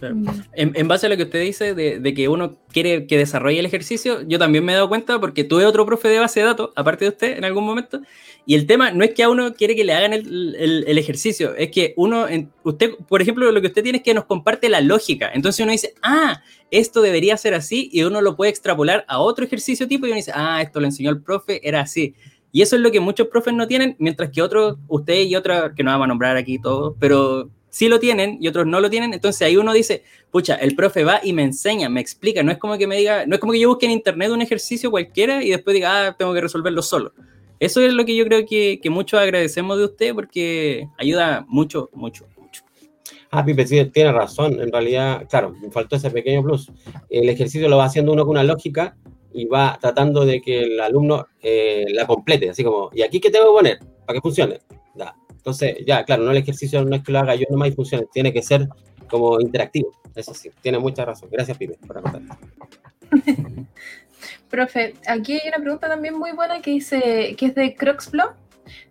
[0.00, 0.28] Mm.
[0.52, 4.22] En, base a lo que usted dice de, que uno quiere que desarrolle el ejercicio,
[4.26, 7.04] yo también me he dado cuenta porque tuve otro profe de base de datos, aparte
[7.04, 8.00] de usted, en algún momento,
[8.46, 11.70] y el tema no es que a uno quiere que le hagan el, ejercicio, es
[11.70, 12.26] que uno,
[12.62, 15.30] usted, por ejemplo, lo que usted tiene es que nos comparte la lógica.
[15.34, 19.44] Entonces uno dice, ah, esto debería ser así, y uno lo puede extrapolar a otro
[19.44, 22.14] ejercicio tipo, y uno dice, ah, esto lo enseñó el profe, era así.
[22.50, 25.74] Y eso es lo que muchos profes no tienen, mientras que otros, usted y otra,
[25.74, 28.90] que no vamos a nombrar aquí todos, pero sí lo tienen y otros no lo
[28.90, 30.02] tienen, entonces ahí uno dice,
[30.32, 33.24] pucha, el profe va y me enseña, me explica, no es como que me diga,
[33.24, 36.16] no es como que yo busque en internet un ejercicio cualquiera y después diga, ah,
[36.18, 37.12] tengo que resolverlo solo.
[37.60, 41.88] Eso es lo que yo creo que, que muchos agradecemos de usted porque ayuda mucho,
[41.92, 42.64] mucho, mucho.
[43.30, 44.60] Ah, Pipe, sí, tiene razón.
[44.60, 46.72] En realidad, claro, me faltó ese pequeño plus.
[47.08, 48.96] El ejercicio lo va haciendo uno con una lógica
[49.32, 53.30] y va tratando de que el alumno eh, la complete, así como, ¿y aquí qué
[53.30, 54.58] tengo que poner para que funcione?
[54.96, 55.14] Da.
[55.38, 58.06] Entonces, ya, claro, no el ejercicio no es que lo haga yo nomás y funcione,
[58.12, 58.68] tiene que ser
[59.08, 59.90] como interactivo.
[60.14, 61.30] Eso sí, tiene mucha razón.
[61.30, 62.22] Gracias, Pipe, por contar.
[64.50, 68.30] profe, aquí hay una pregunta también muy buena que dice, que es de Croxflow.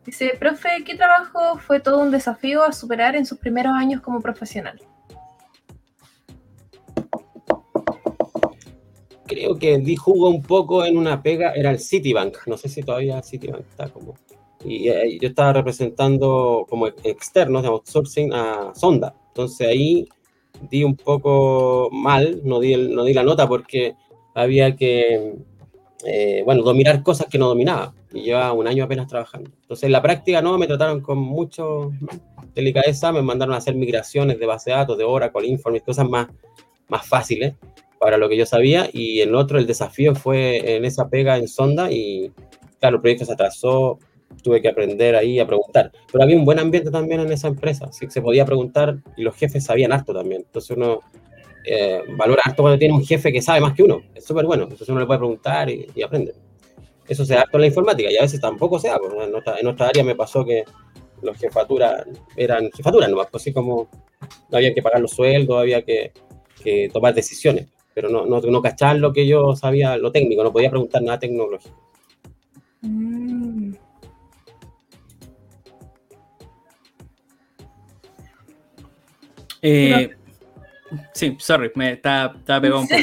[0.05, 4.21] Dice, profe, ¿qué trabajo fue todo un desafío a superar en sus primeros años como
[4.21, 4.81] profesional?
[9.27, 12.47] Creo que di jugo un poco en una pega, era el Citibank.
[12.47, 14.15] No sé si todavía Citibank está como
[14.67, 19.15] y, eh, yo estaba representando como externo de outsourcing a Sonda.
[19.29, 20.07] Entonces ahí
[20.69, 23.95] di un poco mal, no di, no di la nota porque
[24.33, 25.35] había que,
[26.05, 27.93] eh, bueno, dominar cosas que no dominaba.
[28.13, 29.51] Y llevaba un año apenas trabajando.
[29.61, 31.91] Entonces en la práctica no, me trataron con mucho
[32.53, 36.27] delicadeza, me mandaron a hacer migraciones de base de datos, de Oracle, Informe, cosas más,
[36.89, 37.55] más fáciles
[37.99, 38.89] para lo que yo sabía.
[38.91, 42.31] Y el otro, el desafío fue en esa pega en Sonda y
[42.79, 43.99] claro, el proyecto se atrasó
[44.43, 45.91] tuve que aprender ahí a preguntar.
[46.11, 49.23] Pero había un buen ambiente también en esa empresa, así que se podía preguntar y
[49.23, 50.43] los jefes sabían harto también.
[50.45, 51.01] Entonces uno
[51.65, 54.63] eh, valora harto cuando tiene un jefe que sabe más que uno, es súper bueno,
[54.63, 56.33] entonces uno le puede preguntar y, aprende.
[57.07, 59.31] Eso se da harto en la informática y a veces tampoco se da, porque en
[59.31, 60.63] nuestra, en nuestra área me pasó que
[61.21, 62.05] los jefaturas
[62.35, 63.89] eran jefaturas nomás, pues así como
[64.49, 66.11] no había que pagar los sueldos, había que,
[66.63, 68.61] que tomar decisiones, pero no, no, no
[68.95, 71.86] lo que yo sabía, lo técnico, no podía preguntar nada tecnológico.
[79.69, 80.09] Eh,
[81.13, 83.01] sí, sorry, me está, pegado un poco.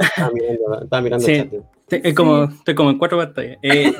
[0.00, 1.52] estaba mirando, el chat.
[1.88, 3.58] Estoy como, estoy como en cuatro pantallas.
[3.62, 3.92] Eh,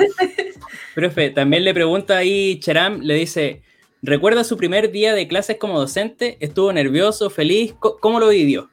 [0.95, 3.63] profe, también le pregunta ahí Cheram, le dice,
[4.03, 6.37] ¿recuerda su primer día de clases como docente?
[6.41, 7.75] ¿Estuvo nervioso, feliz?
[7.79, 8.71] ¿Cómo lo vivió?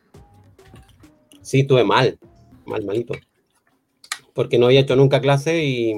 [1.41, 2.17] Sí, estuve mal,
[2.65, 3.13] mal, malito.
[4.33, 5.93] Porque no había hecho nunca clase y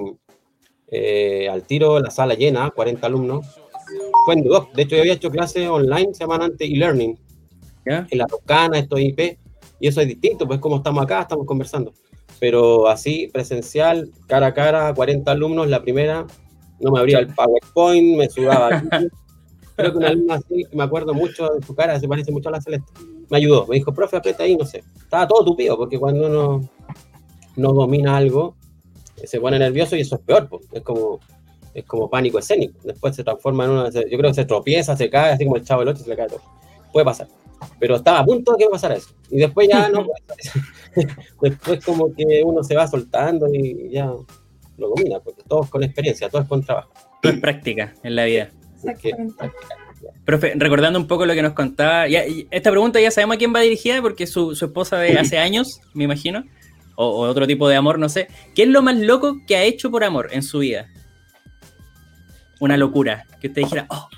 [0.88, 3.63] eh, al tiro la sala llena, 40 alumnos
[4.26, 7.18] fue en De hecho, yo había hecho clases online, se llaman antes e-learning.
[7.86, 9.38] En la Toscana, esto IP.
[9.80, 11.94] Y eso es distinto, pues como estamos acá, estamos conversando.
[12.40, 16.26] Pero así, presencial, cara a cara, 40 alumnos, la primera,
[16.80, 18.82] no me abría el PowerPoint, me sudaba.
[19.76, 22.54] Creo que una alumna así, me acuerdo mucho de su cara, se parece mucho a
[22.54, 22.92] la Celeste.
[23.30, 24.84] Me ayudó, me dijo, profe, aprieta ahí, no sé.
[24.96, 26.70] Estaba todo tupido, porque cuando uno
[27.56, 28.56] no domina algo,
[29.24, 30.66] se pone nervioso y eso es peor, pues.
[30.72, 31.20] es como
[31.74, 32.78] es como pánico escénico.
[32.84, 33.90] Después se transforma en una.
[33.90, 36.16] Yo creo que se tropieza, se cae, así como el chavo del 8 se le
[36.16, 36.42] cae todo.
[36.92, 37.28] Puede pasar.
[37.80, 39.10] Pero estaba a punto de que pasara eso.
[39.30, 40.06] Y después ya no
[41.42, 44.12] Después, como que uno se va soltando y ya
[44.78, 46.92] lo domina, porque todo es con experiencia, todo es con trabajo.
[47.22, 48.50] Todo es práctica en la vida.
[50.26, 53.62] Profe, recordando un poco lo que nos contaba, esta pregunta ya sabemos a quién va
[53.62, 56.44] dirigida porque su, su esposa de hace años, me imagino,
[56.96, 58.28] o, o, otro tipo de amor, no sé.
[58.54, 60.90] ¿Qué es lo más loco que ha hecho por amor en su vida?
[62.64, 63.26] Una locura.
[63.42, 64.10] Que usted dijera, oh,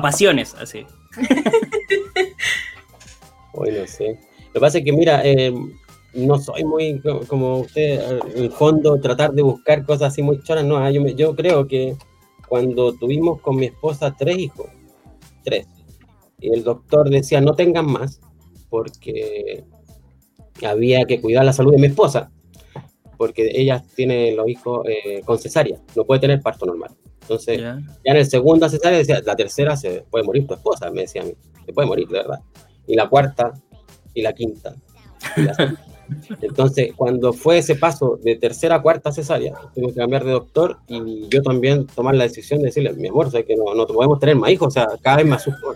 [0.00, 0.86] pasiones, así.
[3.54, 4.08] bueno, sí.
[4.08, 5.54] Lo que pasa es que, mira, eh,
[6.14, 10.64] no soy muy como usted, en el fondo, tratar de buscar cosas así muy choras.
[10.64, 11.96] No, ah, yo creo que
[12.48, 14.66] cuando tuvimos con mi esposa tres hijos,
[15.44, 15.66] tres,
[16.40, 18.20] y el doctor decía no tengan más,
[18.68, 19.64] porque
[20.64, 22.30] había que cuidar la salud de mi esposa,
[23.16, 26.96] porque ella tiene los hijos eh, con cesárea, no puede tener parto normal.
[27.26, 31.02] Entonces, ya en el segundo cesárea decía, la tercera se puede morir tu esposa, me
[31.02, 31.32] decía a mí,
[31.64, 32.40] se puede morir, de verdad.
[32.86, 33.52] Y la cuarta,
[34.14, 34.76] y la quinta.
[36.40, 40.78] Entonces, cuando fue ese paso de tercera a cuarta cesárea, tuve que cambiar de doctor
[40.86, 44.20] y yo también tomar la decisión de decirle, mi amor, sé que no, no podemos
[44.20, 45.74] tener más hijos, o sea, cada vez más asusto.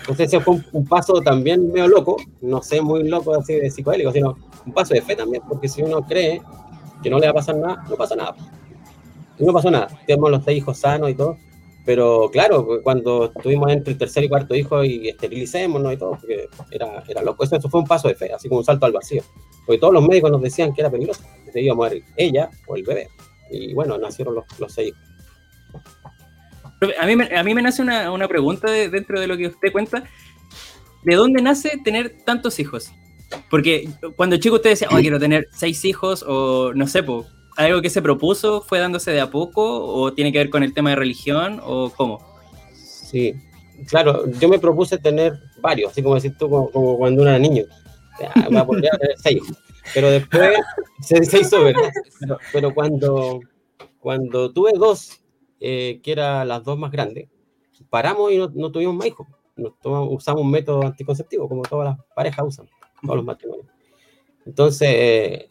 [0.00, 4.12] Entonces, ese fue un, paso también medio loco, no sé, muy loco así de psicodélico,
[4.12, 6.40] sino un paso de fe también, porque si uno cree
[7.02, 8.36] que no le va a pasar nada, no pasa nada.
[9.38, 9.88] No pasó nada.
[10.06, 11.38] Tenemos los seis hijos sanos y todo.
[11.84, 16.48] Pero claro, cuando estuvimos entre el tercer y cuarto hijo y esterilicémonos y todo, porque
[16.72, 17.44] era, era loco.
[17.44, 19.22] Eso, fue un paso de fe, así como un salto al vacío.
[19.64, 22.50] Porque todos los médicos nos decían que era peligroso, que se iba a morir ella
[22.66, 23.08] o el bebé.
[23.52, 25.00] Y bueno, nacieron los, los seis hijos.
[26.98, 30.02] A mí, a mí me nace una, una pregunta dentro de lo que usted cuenta.
[31.04, 32.90] ¿De dónde nace tener tantos hijos?
[33.48, 37.26] Porque cuando chico usted decía, oh, quiero tener seis hijos, o no sé, pues,
[37.56, 40.74] algo que se propuso fue dándose de a poco, o tiene que ver con el
[40.74, 42.20] tema de religión, o cómo?
[42.74, 43.34] Sí,
[43.88, 47.64] claro, yo me propuse tener varios, así como decís tú, como, cuando uno era niño.
[49.18, 49.42] Seis.
[49.94, 50.56] Pero después
[51.00, 51.90] se, hizo, ¿verdad?
[52.52, 53.40] Pero, cuando,
[54.00, 55.20] cuando tuve dos,
[55.60, 57.28] eh, que eran las dos más grandes,
[57.90, 59.26] paramos y no, tuvimos más hijos.
[59.84, 62.68] usamos un método anticonceptivo, como todas las parejas usan
[63.02, 63.75] todos los matrimonios.
[64.46, 64.88] Entonces,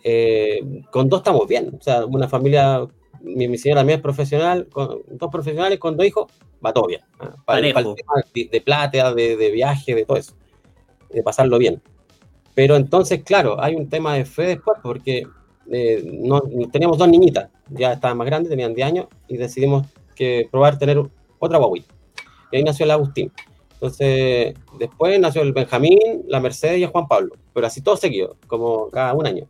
[0.03, 1.75] eh, con dos estamos bien.
[1.77, 2.87] O sea, una familia,
[3.21, 6.31] mi, señora mía es profesional, con dos profesionales, con dos hijos,
[6.65, 7.01] va todo bien.
[7.19, 7.35] ¿ah?
[7.45, 7.93] Para, el tema
[8.33, 10.33] de, plata, de, de, viaje, de todo eso.
[11.11, 11.81] De pasarlo bien.
[12.55, 15.27] Pero entonces, claro, hay un tema de fe después, porque
[15.69, 16.41] eh, no,
[16.71, 21.01] teníamos dos niñitas, ya estaban más grandes, tenían 10 años, y decidimos que probar tener
[21.39, 21.93] otra guaguita.
[22.51, 23.31] Y ahí nació el Agustín.
[23.73, 28.35] Entonces, después nació el Benjamín, la Mercedes y el Juan Pablo, pero así todo seguido,
[28.47, 29.47] como cada un año.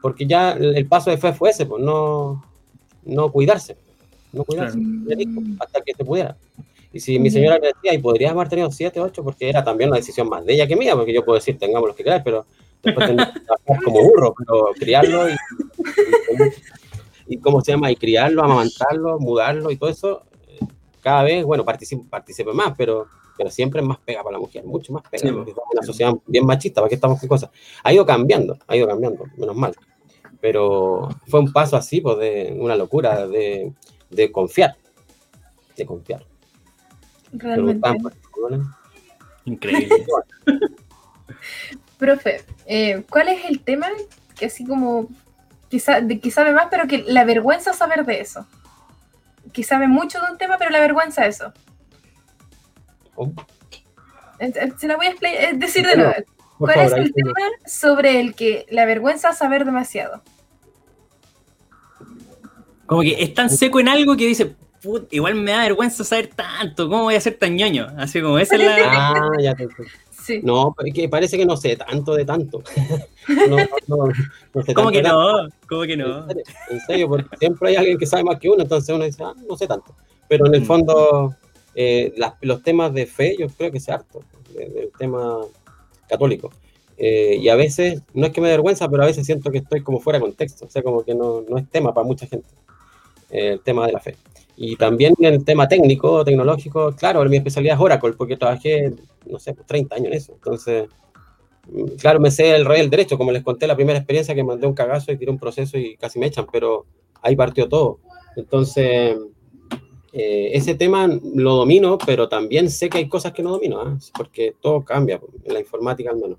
[0.00, 2.44] Porque ya el paso de fe fue ese, pues no,
[3.04, 3.76] no cuidarse,
[4.32, 4.78] no cuidarse,
[5.60, 6.36] hasta que se pudiera.
[6.92, 9.88] Y si mi señora me decía, y podrías haber tenido siete, ocho, porque era también
[9.88, 12.22] una decisión más de ella que mía, porque yo puedo decir, tengamos los que queráis,
[12.22, 12.44] pero
[12.82, 15.34] después tendría que trabajar como burro, pero criarlo y,
[17.28, 20.31] y, cómo se llama, y criarlo, amamantarlo, mudarlo y todo eso, eh,
[21.02, 24.64] cada vez, bueno, participe, participe más, pero pero siempre es más pega para la mujer,
[24.64, 27.50] mucho más pega, porque estamos en una sociedad bien machista, ¿para qué estamos con cosas?
[27.82, 29.74] Ha ido cambiando, ha ido cambiando, menos mal.
[30.40, 33.72] Pero fue un paso así, pues, de una locura, de,
[34.10, 34.76] de confiar,
[35.76, 36.24] de confiar.
[37.32, 37.88] Realmente.
[39.44, 40.04] Increíble.
[41.98, 43.88] Profe, eh, ¿cuál es el tema
[44.36, 45.08] que así como
[45.68, 48.46] quizá, de, que sabe más, pero que la vergüenza saber de eso?
[49.52, 51.52] Que sabe mucho de un tema, pero la vergüenza eso.
[54.78, 56.14] Se la voy a decir de nuevo.
[56.58, 57.32] ¿Cuál es el tema
[57.66, 60.22] sobre el que la vergüenza saber demasiado?
[62.86, 64.54] Como que es tan seco en algo que dice,
[65.10, 67.88] igual me da vergüenza saber tanto, ¿cómo voy a ser tan ñoño?
[67.96, 69.12] Así como esa es la...
[69.12, 69.68] Ah, ya te...
[70.22, 70.40] Sí.
[70.42, 72.62] No, que parece que no sé tanto de tanto.
[73.48, 73.56] no,
[73.88, 74.12] no,
[74.54, 75.48] no sé ¿Cómo que no?
[75.68, 76.26] ¿Cómo que no?
[76.70, 79.34] En serio, porque siempre hay alguien que sabe más que uno, entonces uno dice, ah,
[79.48, 79.94] no sé tanto.
[80.28, 80.66] Pero en el mm.
[80.66, 81.34] fondo,
[81.74, 84.20] eh, los temas de fe, yo creo que es harto,
[84.54, 85.40] del tema
[86.08, 86.50] católico.
[86.96, 89.58] Eh, y a veces, no es que me dé vergüenza, pero a veces siento que
[89.58, 92.26] estoy como fuera de contexto, o sea, como que no, no es tema para mucha
[92.26, 92.48] gente,
[93.30, 94.16] eh, el tema de la fe.
[94.64, 98.94] Y también el tema técnico, tecnológico, claro, mi especialidad es Oracle, porque trabajé,
[99.26, 100.34] no sé, 30 pues, años en eso.
[100.34, 100.88] Entonces,
[101.68, 104.44] mm, claro, me sé el rey del derecho, como les conté la primera experiencia que
[104.44, 106.86] mandé un cagazo y tiré un proceso y casi me echan, pero
[107.22, 107.98] ahí partió todo.
[108.36, 109.16] Entonces,
[110.12, 113.98] eh, ese tema lo domino, pero también sé que hay cosas que no domino, ¿ah?
[114.16, 116.38] porque todo cambia, en la informática al menos.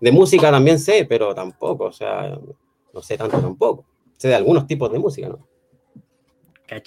[0.00, 2.38] De música también sé, pero tampoco, o sea,
[2.94, 3.84] no sé tanto tampoco.
[4.16, 5.49] Sé de algunos tipos de música, ¿no?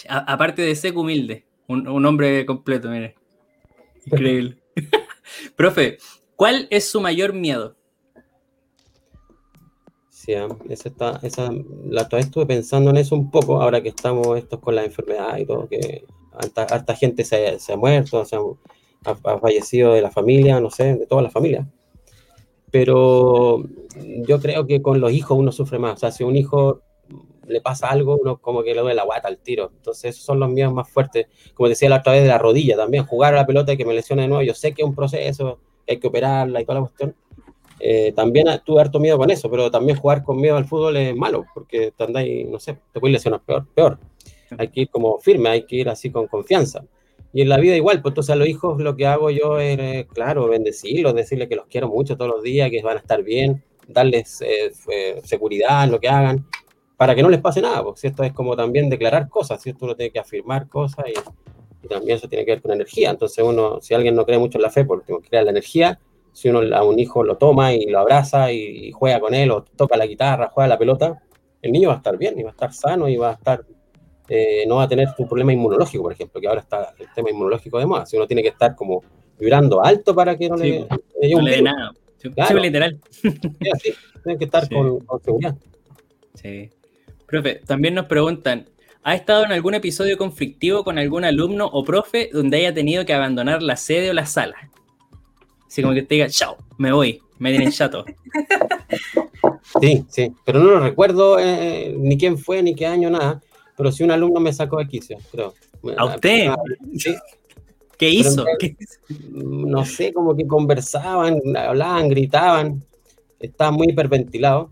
[0.07, 3.15] Aparte de ser humilde, un, hombre completo, mire.
[4.05, 4.57] Increíble.
[5.55, 5.97] Profe,
[6.35, 7.75] ¿cuál es su mayor miedo?
[10.09, 10.33] Sí,
[10.69, 11.51] esa está, esa,
[11.85, 15.37] la otra estuve pensando en eso un poco, ahora que estamos estos con la enfermedad
[15.37, 16.05] y todo, que
[16.55, 21.21] harta, gente se, ha muerto, se ha, fallecido de la familia, no sé, de toda
[21.21, 21.67] la familia.
[22.71, 23.63] Pero
[24.25, 25.95] yo creo que con los hijos uno sufre más.
[25.95, 26.81] O sea, si un hijo
[27.47, 29.71] le pasa algo, uno como que le duele la guata al tiro.
[29.75, 31.27] Entonces, esos son los miedos más fuertes.
[31.53, 33.85] Como decía la otra vez de la rodilla también, jugar a la pelota y que
[33.85, 34.43] me lesione de nuevo.
[34.43, 37.15] Yo sé que es un proceso, hay que operarla y toda la cuestión
[37.85, 41.13] eh, también tuve harto miedo con eso, pero también jugar con miedo al fútbol es
[41.15, 43.99] malo, porque te andáis, no sé, te puedes lesionar peor, peor.
[44.57, 46.85] Hay que ir como firme, hay que ir así con confianza.
[47.33, 49.77] Y en la vida igual, pues entonces a los hijos lo que hago yo es,
[49.79, 53.21] eh, claro, bendecirlos, decirles que los quiero mucho todos los días, que van a estar
[53.21, 54.71] bien, darles eh,
[55.25, 56.47] seguridad en lo que hagan,
[57.03, 59.83] para que no les pase nada, porque esto es como también declarar cosas, si esto
[59.83, 63.09] uno tiene que afirmar cosas y, y, también eso tiene que ver con energía.
[63.09, 65.99] Entonces uno, si alguien no cree mucho en la fe, porque crea la energía,
[66.31, 69.63] si uno a un hijo lo toma y lo abraza y, juega con él o
[69.63, 71.21] toca la guitarra, juega la pelota,
[71.61, 73.65] el niño va a estar bien y va a estar sano y va a estar,
[74.29, 77.31] eh, no va a tener un problema inmunológico, por ejemplo, que ahora está el tema
[77.31, 78.05] inmunológico de moda.
[78.05, 79.03] Si uno tiene que estar como
[79.37, 80.87] vibrando alto para que no le,
[81.61, 81.91] nada.
[82.17, 82.97] Sí, literal.
[83.11, 83.29] Sí,
[83.73, 83.93] así,
[84.23, 85.55] tienen que estar con, seguridad.
[86.35, 86.69] Sí.
[87.33, 88.69] Profe, también nos preguntan,
[89.01, 93.13] ¿ha estado en algún episodio conflictivo con algún alumno o profe donde haya tenido que
[93.15, 94.69] abandonar la sede o la sala?
[95.67, 98.05] Así como que te diga, chao, me voy, me tienen chato.
[99.81, 103.41] Sí, sí, pero no lo recuerdo eh, ni quién fue, ni qué año, nada.
[103.75, 105.55] Pero sí un alumno me sacó de quicio, creo.
[105.97, 106.51] ¿A usted?
[106.95, 107.15] Sí,
[107.97, 108.45] ¿Qué hizo?
[108.45, 108.75] Pero- ¿Qué-
[109.31, 112.83] no sé, como que conversaban, hablaban, gritaban,
[113.39, 114.69] estaban muy hiperventilados.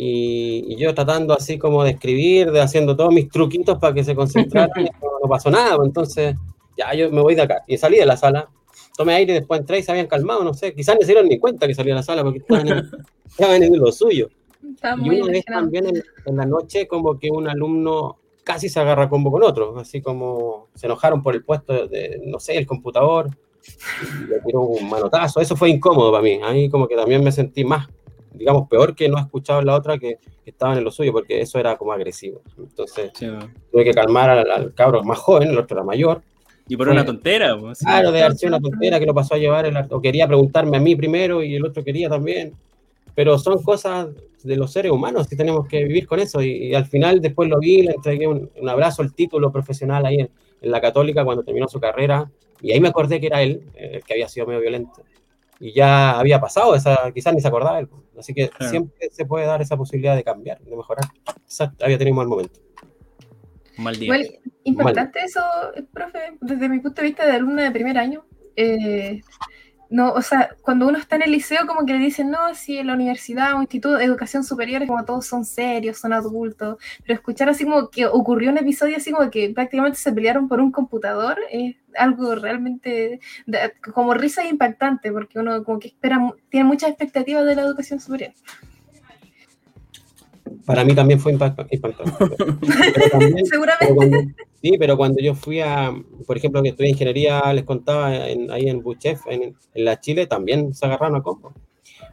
[0.00, 4.04] Y, y yo tratando así como de escribir, de haciendo todos mis truquitos para que
[4.04, 5.74] se concentraran, y no, no pasó nada.
[5.74, 6.36] pues entonces,
[6.76, 7.64] ya yo me voy de acá.
[7.66, 8.48] Y salí de la sala,
[8.96, 10.72] tomé aire y después entré y se habían calmado, no sé.
[10.72, 12.78] Quizás ni se dieron ni cuenta que salí de la sala porque estaban en,
[13.26, 14.28] estaban en lo suyo.
[14.72, 18.68] Estaba Y muy una vez también en, en la noche como que un alumno casi
[18.68, 22.56] se agarra combo con otro, así como se enojaron por el puesto de, no sé,
[22.56, 23.28] el computador,
[23.66, 27.30] y le tiró un manotazo, eso fue incómodo para mí, ahí como que también me
[27.30, 27.88] sentí más,
[28.32, 31.58] digamos, peor que no escuchar la otra que, que estaban en lo suyo, porque eso
[31.58, 33.26] era como agresivo, entonces Sí,
[33.72, 36.22] tuve que calmar al, al cabro más joven, el otro era mayor,
[36.68, 37.56] Y por una tontera.
[37.80, 40.80] Claro, de haber una tontera que lo pasó a llevar, el, o quería preguntarme a
[40.80, 42.52] mí primero y el otro quería también.
[43.14, 44.08] Pero son cosas
[44.44, 46.40] de los seres humanos que tenemos que vivir con eso.
[46.42, 50.04] Y, y al final después lo vi, le entregué un, un abrazo, el título profesional
[50.06, 52.30] ahí en, en la católica cuando terminó su carrera.
[52.60, 55.02] Y ahí me acordé que era él, el que había sido medio violento.
[55.60, 57.88] Y ya había pasado, esa, quizás ni se acordaba él.
[58.18, 58.70] Así que Claro.
[58.70, 61.04] siempre se puede dar esa posibilidad de cambiar, de mejorar.
[61.46, 62.60] Quizás había tenido un mal momento.
[63.76, 64.04] Mal día.
[64.04, 65.40] Igual, importante eso,
[65.92, 68.24] profe, desde mi punto de vista de alumna de primer año.
[68.56, 69.20] eh,
[69.90, 72.78] no, o sea, cuando uno está en el liceo, como que le dicen, no, si
[72.78, 76.78] en la universidad o instituto de educación superior, como todos son serios, son adultos.
[77.02, 80.60] Pero escuchar así como que ocurrió un episodio así como que prácticamente se pelearon por
[80.60, 83.20] un computador, es algo realmente
[83.94, 86.20] como risa impactante, porque uno como que espera,
[86.50, 88.32] tiene muchas expectativas de la educación superior.
[90.66, 92.12] Para mí también fue impact- impactante.
[92.94, 93.94] Pero también, Pero Seguramente.
[93.94, 94.18] cuando-
[94.60, 95.92] sí, pero cuando yo fui a,
[96.26, 100.26] por ejemplo, que estudié ingeniería, les contaba en- ahí en Buchef, en, en la Chile,
[100.26, 101.52] también se agarraron a combo.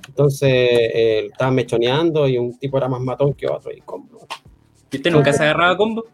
[0.08, 4.28] Entonces, eh, estaban mechoneando y un tipo era más matón que otro y combo.
[4.92, 6.06] ¿Y usted nunca se agarraba a combo?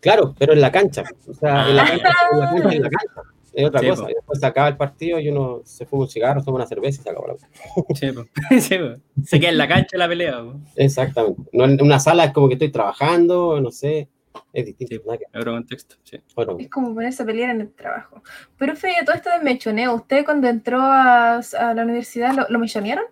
[0.00, 1.04] Claro, pero en la cancha.
[1.28, 3.30] O sea, en la cancha, en la cancha, en la cancha.
[3.54, 4.02] Es otra Sí, cosa.
[4.04, 4.10] po.
[4.10, 7.00] Y después se acaba el partido y uno se fuma un cigarro, toma una cerveza
[7.00, 7.36] y se acabó la
[7.94, 8.10] Sí.
[8.60, 8.78] Sí.
[9.24, 10.42] Se queda en la cancha la pelea.
[10.42, 10.54] po.
[10.76, 11.42] Exactamente.
[11.52, 14.08] No, en una sala es como que estoy trabajando, no sé.
[14.52, 14.96] Es distinto.
[14.96, 15.02] Sí.
[15.06, 15.96] nada que- Otro contexto.
[16.34, 18.22] Bueno, Es como ponerse a pelear en el trabajo.
[18.58, 22.58] Pero Fe, todo esto de mechoneo, ¿usted cuando entró a, a la universidad lo, lo
[22.58, 23.04] mechonearon?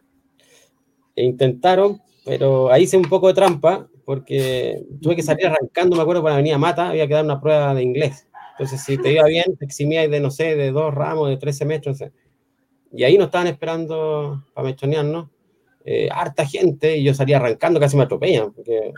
[1.14, 6.02] e intentaron, pero ahí hice un poco de trampa porque tuve que salir arrancando, me
[6.02, 8.26] acuerdo, por la avenida Mata, había que dar una prueba de inglés.
[8.62, 11.58] Entonces, si te iba bien, te eximías de, no sé, de dos ramos, de tres
[11.58, 12.12] semestres, no sé.
[12.92, 15.28] Y ahí nos estaban esperando para mechonearnos.
[15.84, 18.92] eh, harta gente, y yo salía arrancando, casi me atropellan, porque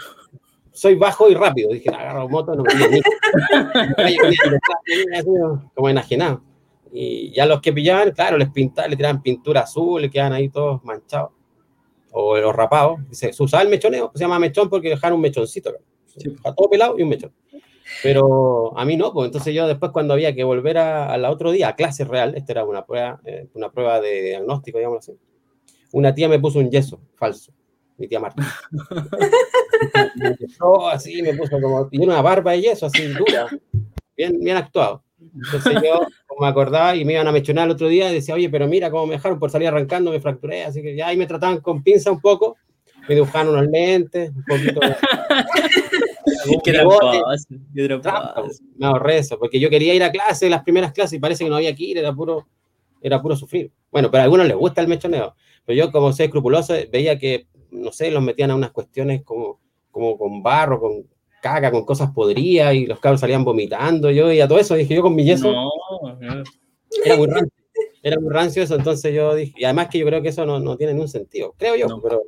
[0.70, 1.72] soy bajo y rápido.
[1.72, 3.00] Dije, agarro moto, no me ni.
[5.74, 6.42] Como enajenado.
[6.92, 10.50] Y ya los que pillaban, claro, les pintaban, le tiraban pintura azul, le quedaban ahí
[10.50, 11.30] todos manchados
[12.12, 13.00] o los rapados.
[13.12, 15.70] Se, se usaba el mechoneo, se llama mechón porque dejaron un mechoncito.
[15.70, 15.78] acá.
[16.18, 16.36] Sí.
[16.54, 17.32] Todo pelado y un mechón.
[18.02, 21.30] Pero a mí no, pues entonces yo después cuando había que volver a, a la
[21.30, 24.98] otro día, a clase real, esta era una prueba, eh, una prueba de diagnóstico, digamos
[25.08, 25.18] así.
[25.92, 27.52] Una tía me puso un yeso falso,
[27.98, 28.42] mi tía Marta.
[30.16, 33.48] me yesó así, me puso como, y una barba de yeso así dura,
[34.16, 35.04] bien, bien actuado.
[35.20, 36.06] Entonces yo,
[36.40, 39.06] me acordaba y me iban a mechonar el otro día, decía, oye, pero mira cómo
[39.06, 42.10] me dejaron por salir arrancando, me fracturé, así que ya ahí me trataban con pinza
[42.10, 42.56] un poco,
[43.08, 44.80] me dibujaron unos lentes, un poquito
[46.44, 47.22] Qué bigote.
[47.74, 48.00] Qué
[48.76, 51.50] me ahorré eso, porque yo quería ir a clase, las primeras clases, y parece que
[51.50, 52.46] no había que ir, era puro,
[53.00, 53.70] era puro sufrir.
[53.90, 55.34] Bueno, pero a algunos les gusta el mechoneo,
[55.64, 59.60] pero yo como soy escrupuloso, veía que, no sé, los metían a unas cuestiones como,
[59.90, 61.06] como con barro, con
[61.40, 64.94] caca, con cosas podridas, y los cabros salían vomitando, yo y a todo eso, dije
[64.94, 65.70] yo con mi yeso, No,
[66.20, 66.42] no.
[67.04, 67.52] era muy rancio,
[68.02, 70.58] era muy rancio eso, entonces yo dije, y además que yo creo que eso no,
[70.58, 72.00] no tiene ningún sentido, creo yo, No.
[72.00, 72.22] pero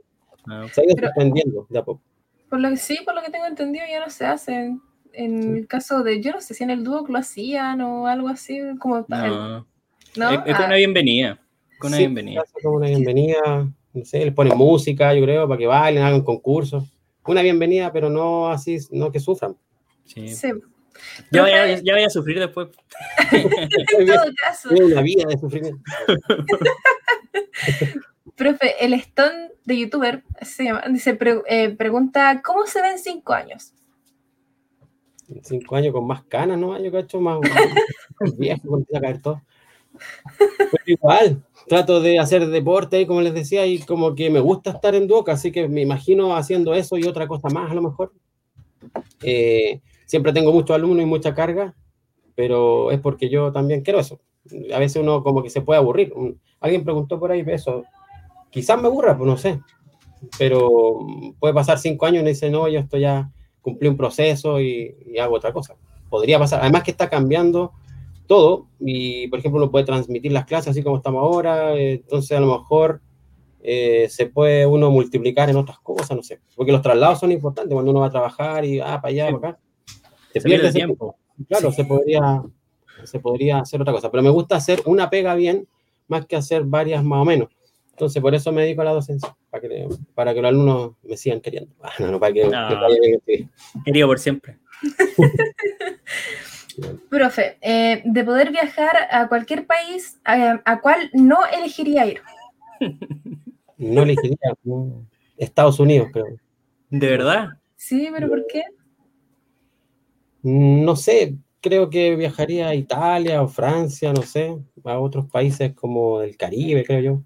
[0.46, 0.68] no.
[0.68, 2.02] se ha ido suspendiendo de a poco.
[2.48, 4.80] Por lo que sí, por lo que tengo entendido, ya no se hacen.
[5.12, 8.28] En el caso de, yo no sé si en el Duoc lo hacían o algo
[8.28, 9.30] así, como tal.
[9.30, 9.66] No.
[10.16, 10.30] ¿no?
[10.30, 11.40] Es, es Ah, una bienvenida.
[11.78, 12.44] Con una Sí, bienvenida.
[12.62, 16.84] como una bienvenida, no sé, les ponen música, yo creo, para que bailen, hagan concursos.
[17.26, 19.56] Una bienvenida, pero no así, no que sufran.
[20.04, 20.28] Sí.
[20.28, 20.48] sí.
[21.30, 22.68] Ya, vaya, ya vaya a sufrir después.
[23.98, 25.82] En todo caso, Tiene una vida de sufrimiento.
[28.36, 33.32] profe, el Stone de youtuber se llama, dice, pre- eh, pregunta, ¿cómo se ven cinco
[33.32, 33.72] años?
[35.42, 36.78] Cinco años con más canas, ¿no?
[36.80, 37.38] Yo cacho más,
[38.38, 39.42] viejo, empieza a caer todo.
[40.70, 44.70] Pero igual, trato de hacer deporte ahí, como les decía, y como que me gusta
[44.70, 47.82] estar en Duoc, así que me imagino haciendo eso y otra cosa más a lo
[47.82, 48.12] mejor.
[49.22, 51.74] Eh, siempre tengo muchos alumnos y mucha carga,
[52.34, 54.20] pero es porque yo también quiero eso.
[54.72, 56.12] A veces uno como que se puede aburrir.
[56.60, 57.84] Alguien preguntó por ahí eso.
[58.50, 59.60] Quizás me aburra, pues no sé.
[60.38, 60.98] Pero
[61.38, 63.30] puede pasar cinco años y me dice, no, yo esto ya
[63.60, 65.76] cumplí un proceso y, y hago otra cosa.
[66.08, 66.60] Podría pasar.
[66.60, 67.72] Además que está cambiando
[68.26, 71.74] todo y, por ejemplo, uno puede transmitir las clases así como estamos ahora.
[71.76, 73.00] Entonces, a lo mejor
[73.62, 76.40] eh, se puede uno multiplicar en otras cosas, no sé.
[76.54, 79.48] Porque los traslados son importantes cuando uno va a trabajar y, ah, para allá, para
[79.50, 79.60] acá.
[80.32, 81.16] Se, pierde tiempo.
[81.48, 82.42] Claro, se, podría,
[83.04, 84.10] se podría hacer otra cosa.
[84.10, 85.66] Pero me gusta hacer una pega bien
[86.08, 87.48] más que hacer varias más o menos.
[87.96, 91.16] Entonces, por eso me dedico a la docencia, para que, para que los alumnos me
[91.16, 91.74] sigan queriendo.
[91.80, 93.48] Ah, no, no, para que,
[93.86, 94.58] Querido por siempre.
[97.08, 102.20] Profe, eh, de poder viajar a cualquier país, ¿a, ¿a cuál no elegiría ir?
[103.78, 104.38] No elegiría
[105.36, 106.24] Estados Unidos, creo.
[106.88, 107.48] ¿De verdad?
[107.76, 108.62] Sí, pero ¿por qué?
[110.42, 116.22] No sé, creo que viajaría a Italia o Francia, no sé, a otros países como
[116.22, 117.22] el Caribe, creo yo.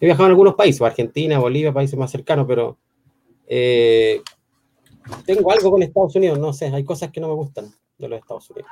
[0.00, 2.76] He viajado a algunos países, Argentina, Bolivia, países más cercanos, pero
[3.46, 4.20] eh,
[5.24, 7.66] tengo algo con Estados Unidos, no sé, hay cosas que no me gustan
[7.98, 8.68] de los Estados Unidos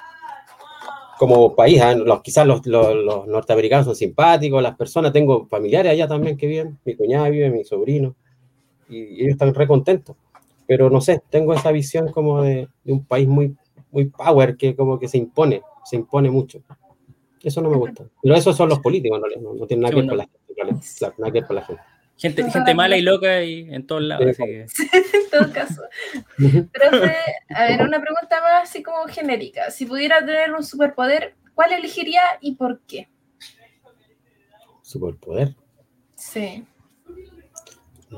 [1.18, 1.96] como país, ¿eh?
[1.96, 6.78] los, quizás los, los, norteamericanos son simpáticos, las personas, tengo familiares allá también que viven,
[6.84, 8.14] mi cuñada vive, mi sobrino,
[8.88, 10.16] y, ellos están re contentos.
[10.66, 13.54] Pero no sé, tengo esa visión como de, de, un país muy,
[13.90, 16.62] muy power que como que se impone, se impone mucho.
[17.44, 18.04] Eso no me gusta.
[18.22, 21.32] Pero eso son los políticos, no, no, tiene nada que ver con la gente, nada
[21.32, 21.82] que ver con la gente.
[22.16, 24.38] Gente, gente mala y loca y en todos lados.
[24.38, 24.66] en
[25.30, 25.82] todo caso.
[26.36, 27.16] Profe,
[27.50, 29.70] a ver, una pregunta más así como genérica.
[29.70, 33.08] Si pudiera tener un superpoder, ¿cuál elegiría y por qué?
[34.82, 35.56] ¿Superpoder?
[36.14, 36.64] Sí.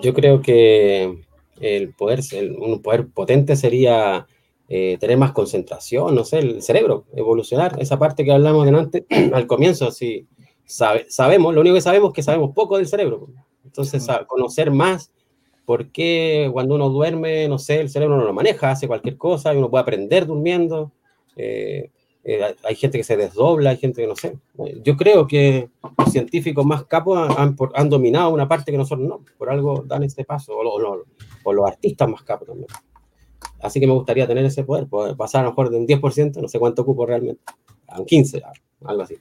[0.02, 1.24] Yo creo que
[1.60, 2.20] el poder,
[2.58, 4.26] un poder potente sería
[4.68, 7.76] eh, tener más concentración, no sé, el cerebro, evolucionar.
[7.80, 10.26] Esa parte que hablamos delante, al comienzo, si
[10.64, 13.28] sabemos, lo único que sabemos es que sabemos poco del cerebro
[13.66, 15.12] entonces, a conocer más
[15.66, 19.52] por qué cuando uno duerme, no sé, el cerebro no lo maneja, hace cualquier cosa
[19.52, 20.92] y uno puede aprender durmiendo.
[21.36, 21.90] Eh,
[22.24, 24.38] eh, hay gente que se desdobla, hay gente que no sé.
[24.82, 29.20] Yo creo que los científicos más capos han, han, dominado una parte que nosotros no,
[29.36, 31.04] por algo dan este paso, o,
[31.44, 32.68] o, los artistas más capos también.
[33.66, 36.40] Así que me gustaría tener ese poder, poder pasar a lo mejor de un 10%,
[36.40, 37.42] no sé cuánto ocupo realmente,
[37.88, 38.42] a un 15%,
[38.84, 39.16] algo así.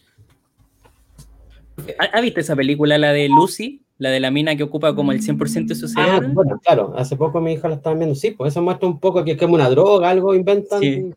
[1.97, 3.81] ¿Ha visto esa película, la de Lucy?
[3.97, 6.27] La de la mina que ocupa como el 100% de su ah, cerebro.
[6.27, 8.13] Ah, bueno, claro, hace poco mi hija la estaba viendo.
[8.13, 11.13] Sí, pues eso muestra un poco que es como una droga, algo inventan sí,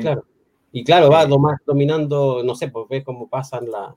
[0.00, 0.24] claro.
[0.70, 1.26] Y claro, va
[1.64, 3.96] dominando, no sé, pues ves cómo pasan la,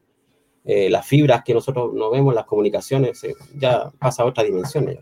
[0.63, 4.97] eh, las fibras que nosotros no vemos, las comunicaciones, eh, ya pasa a otra dimensión.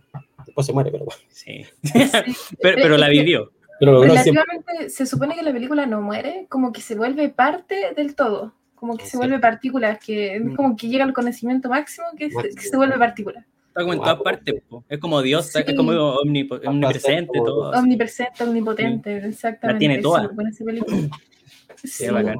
[0.45, 1.21] Después se muere, pero bueno.
[1.29, 1.63] Sí.
[2.61, 3.51] pero, pero, la vivió.
[3.79, 8.15] Pero Relativamente se supone que la película no muere, como que se vuelve parte del
[8.15, 10.55] todo como que se vuelve partícula, que es mm.
[10.55, 13.45] como que llega al conocimiento máximo que, se, que se vuelve partícula.
[13.67, 15.59] Está como en todas partes, es como Dios, sí.
[15.65, 17.71] es como omnipresente, todo.
[17.71, 19.73] Omnipresente, omnipotente, exactamente.
[19.73, 20.29] La tiene toda.
[21.81, 22.37] Sí, bacán.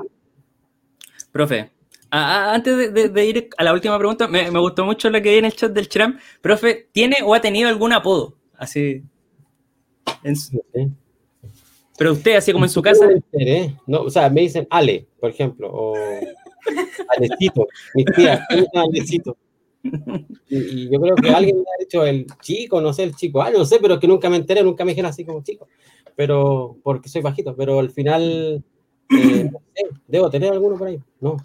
[1.32, 1.70] Profe,
[2.10, 5.38] antes de, de, ir a la última pregunta, me, me, gustó mucho lo que vi
[5.38, 6.20] en el chat del Chram.
[6.42, 8.36] Profe, ¿tiene o ha tenido algún apodo?
[8.58, 9.02] Así.
[10.24, 10.62] En su...
[12.00, 13.06] Pero usted, así como en su casa.
[13.86, 15.96] No, o sea, me dicen Ale, por ejemplo, o
[17.10, 18.42] Alecito, mis tías,
[18.74, 19.38] Alecito.
[20.48, 23.42] Y, y, yo creo que alguien me ha dicho el chico, no sé, el chico,
[23.42, 25.68] ah, no sé, pero que nunca me enteré, nunca me dijeron así como chico,
[26.16, 28.64] pero porque soy bajito, pero al final
[29.10, 31.38] eh, no sé, debo tener alguno por ahí, no,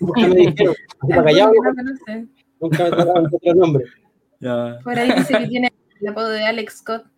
[0.00, 1.52] nunca me dijeron, así para callado,
[2.60, 3.84] nunca me tocaron otro nombre.
[4.84, 7.11] Por ahí dice que tiene el apodo de Alex Scott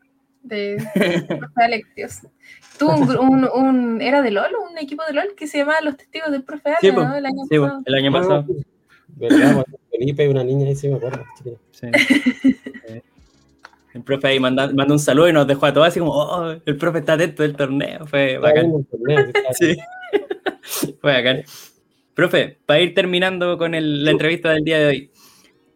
[0.45, 0.76] de,
[1.38, 2.18] profe Alex, Dios.
[2.78, 6.30] Tuvo un, un, ¿era de LOL un equipo de LOL que se llamaba Los Testigos
[6.30, 7.14] del Profe Alex, sí, ¿no?
[7.14, 7.82] El año sí, pasado.
[7.84, 8.47] el año pasado.
[9.09, 9.64] ¿Verdad?
[9.90, 11.24] Felipe y una niña ahí sí me acuerdo.
[11.70, 11.86] Sí.
[13.95, 16.51] el profe ahí manda, manda, un saludo y nos dejó a todos así como, oh,
[16.64, 18.07] el profe está dentro del torneo.
[18.07, 18.86] Fue bacán.
[19.53, 19.76] Sí.
[21.01, 21.45] Fue bacán.
[22.14, 25.11] Profe, para ir terminando con el, la entrevista del día de hoy,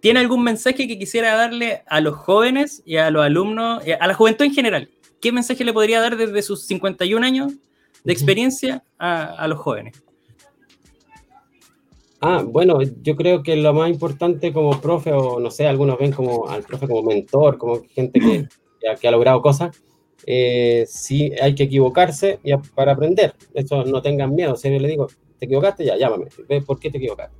[0.00, 4.14] ¿Tiene algún mensaje que quisiera darle a los jóvenes y a los alumnos, a la
[4.14, 4.88] juventud en general?
[5.20, 7.52] ¿Qué mensaje le podría dar desde sus 51 años
[8.04, 10.00] de experiencia a, a los jóvenes?
[12.20, 16.12] Ah, bueno, yo creo que lo más importante como profe, o no sé, algunos ven
[16.12, 18.48] como al profe como mentor, como gente que,
[19.00, 19.80] que ha logrado cosas,
[20.26, 23.34] eh, sí hay que equivocarse y para aprender.
[23.54, 24.54] Eso no tengan miedo.
[24.56, 26.26] Si yo le digo, te equivocaste, ya, llámame.
[26.48, 27.36] ¿Ves por qué te equivocaste?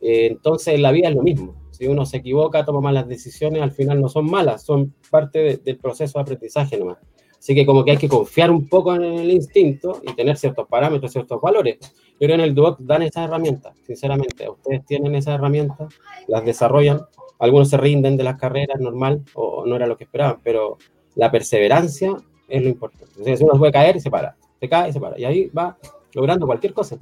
[0.00, 3.72] Eh, entonces, la vida es lo mismo si uno se equivoca, toma malas decisiones, al
[3.72, 6.98] final no son malas, son parte de, del proceso de aprendizaje nomás.
[7.36, 10.68] Así que como que hay que confiar un poco en el instinto y tener ciertos
[10.68, 11.78] parámetros, ciertos valores.
[12.20, 14.48] Pero en el Duoc dan esas herramientas, sinceramente.
[14.48, 15.92] Ustedes tienen esas herramientas,
[16.28, 17.00] las desarrollan.
[17.40, 20.78] Algunos se rinden de las carreras, normal, o no era lo que esperaban, pero
[21.16, 22.16] la perseverancia
[22.46, 23.06] es lo importante.
[23.16, 25.18] Entonces, uno puede caer se para, se cae y se para.
[25.18, 25.76] Y ahí va
[26.14, 26.96] logrando cualquier cosa.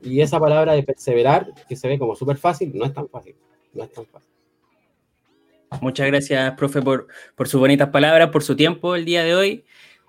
[0.00, 3.36] Y esa palabra de perseverar, que se ve como súper fácil, no es tan fácil.
[3.74, 4.28] No es tan fácil.
[5.80, 9.64] Muchas gracias, profe, por, por sus bonitas palabras, por su tiempo el día de hoy.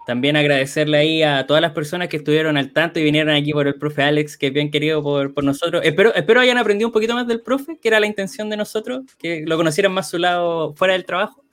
[0.06, 3.68] También agradecerle ahí a todas las personas que estuvieron al tanto y vinieron aquí por
[3.68, 5.82] el profe Alex, que es bien querido por, por, nosotros.
[5.86, 9.04] Espero, espero hayan aprendido un poquito más del profe, que era la intención de nosotros,
[9.18, 11.46] que lo conocieran más su lado fuera del trabajo.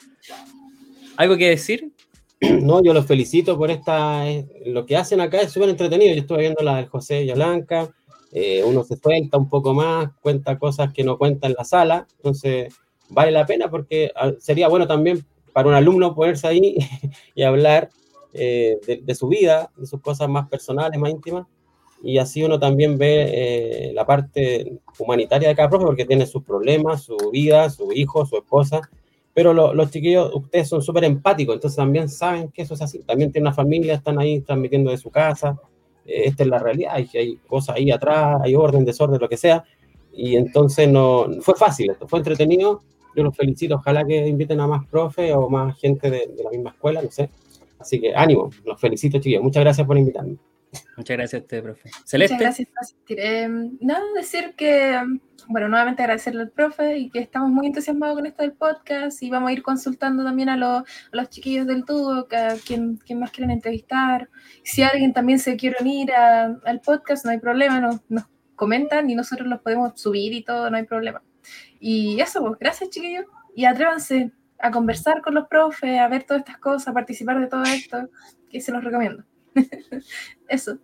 [1.17, 1.93] ¿Algo que decir?
[2.41, 4.27] No, yo los felicito por esta.
[4.27, 6.15] Eh, lo que hacen acá es súper entretenido.
[6.15, 7.95] Yo estuve viendo la del José Yalanca.
[8.33, 12.07] Eh, uno se suelta un poco más, cuenta cosas que no cuenta en la sala.
[12.17, 12.75] Entonces,
[13.09, 16.77] vale la pena porque ah, sería bueno también para un alumno ponerse ahí
[17.35, 17.91] y hablar
[18.33, 21.47] eh, de, su vida, de sus cosas más personales, más íntimas.
[22.03, 27.03] Y así uno también ve la parte humanitaria de cada profe porque tiene sus problemas,
[27.03, 28.81] su vida, su hijo, su esposa
[29.33, 32.99] pero los chiquillos, ustedes son súper empáticos, entonces también saben que eso es así.
[33.01, 35.59] También tienen una familia, están ahí transmitiendo de su casa.
[36.11, 39.65] Esta es la realidad, hay, hay cosas ahí atrás, hay orden, desorden, lo que sea.
[40.13, 42.83] Y entonces no fue fácil esto, fue entretenido.
[43.17, 46.51] Yo los felicito, ojalá que inviten a más profes o más gente de, de la
[46.51, 47.31] misma escuela, no sé.
[47.79, 49.43] Así que ánimo, los felicito, chiquillos.
[49.43, 50.37] Muchas gracias por invitarme.
[50.97, 51.91] Muchas gracias a usted, profe.
[52.05, 52.35] Celeste.
[52.35, 53.19] Muchas gracias por asistir.
[53.21, 53.49] Eh,
[53.81, 55.01] nada, decir que,
[55.49, 59.31] bueno, nuevamente agradecerle al profe y que estamos muy entusiasmados con esto del podcast y
[59.31, 63.21] vamos a ir consultando también a, los, a los chiquillos del tubo, a quien, quien,
[63.21, 64.29] más quieren entrevistar.
[64.63, 69.09] Si alguien también se quiere unir a, al podcast, no hay problema, nos, nos comentan
[69.11, 71.23] y nosotros los podemos subir y todo, no hay problema.
[71.81, 73.25] Y eso, pues, gracias chiquillos
[73.57, 77.47] y atrévanse a conversar con los profes, a ver todas estas cosas, a participar de
[77.47, 78.09] todo esto,
[78.51, 79.25] que se los recomiendo.
[80.49, 80.79] Eso.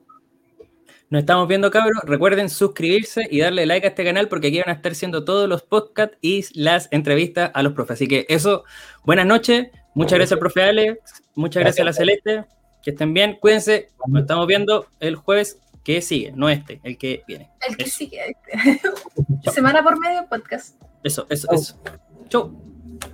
[1.08, 2.02] Nos estamos viendo, cabros.
[2.04, 5.48] Recuerden suscribirse y darle like a este canal porque aquí van a estar siendo todos
[5.48, 7.94] los podcasts y las entrevistas a los profes.
[7.94, 8.64] Así que eso,
[9.04, 9.68] buenas noches.
[9.94, 10.98] Muchas gracias, profe Alex.
[11.36, 12.44] Muchas gracias, a la Celeste.
[12.82, 13.38] Que estén bien.
[13.40, 13.88] Cuídense.
[14.08, 17.48] Nos estamos viendo el jueves que sigue, no este, el que viene.
[17.68, 18.36] El que sigue.
[19.54, 20.74] Semana por medio podcast.
[21.04, 21.80] Eso, eso, eso.
[22.28, 22.52] Chau.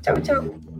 [0.00, 0.71] Chau, chau.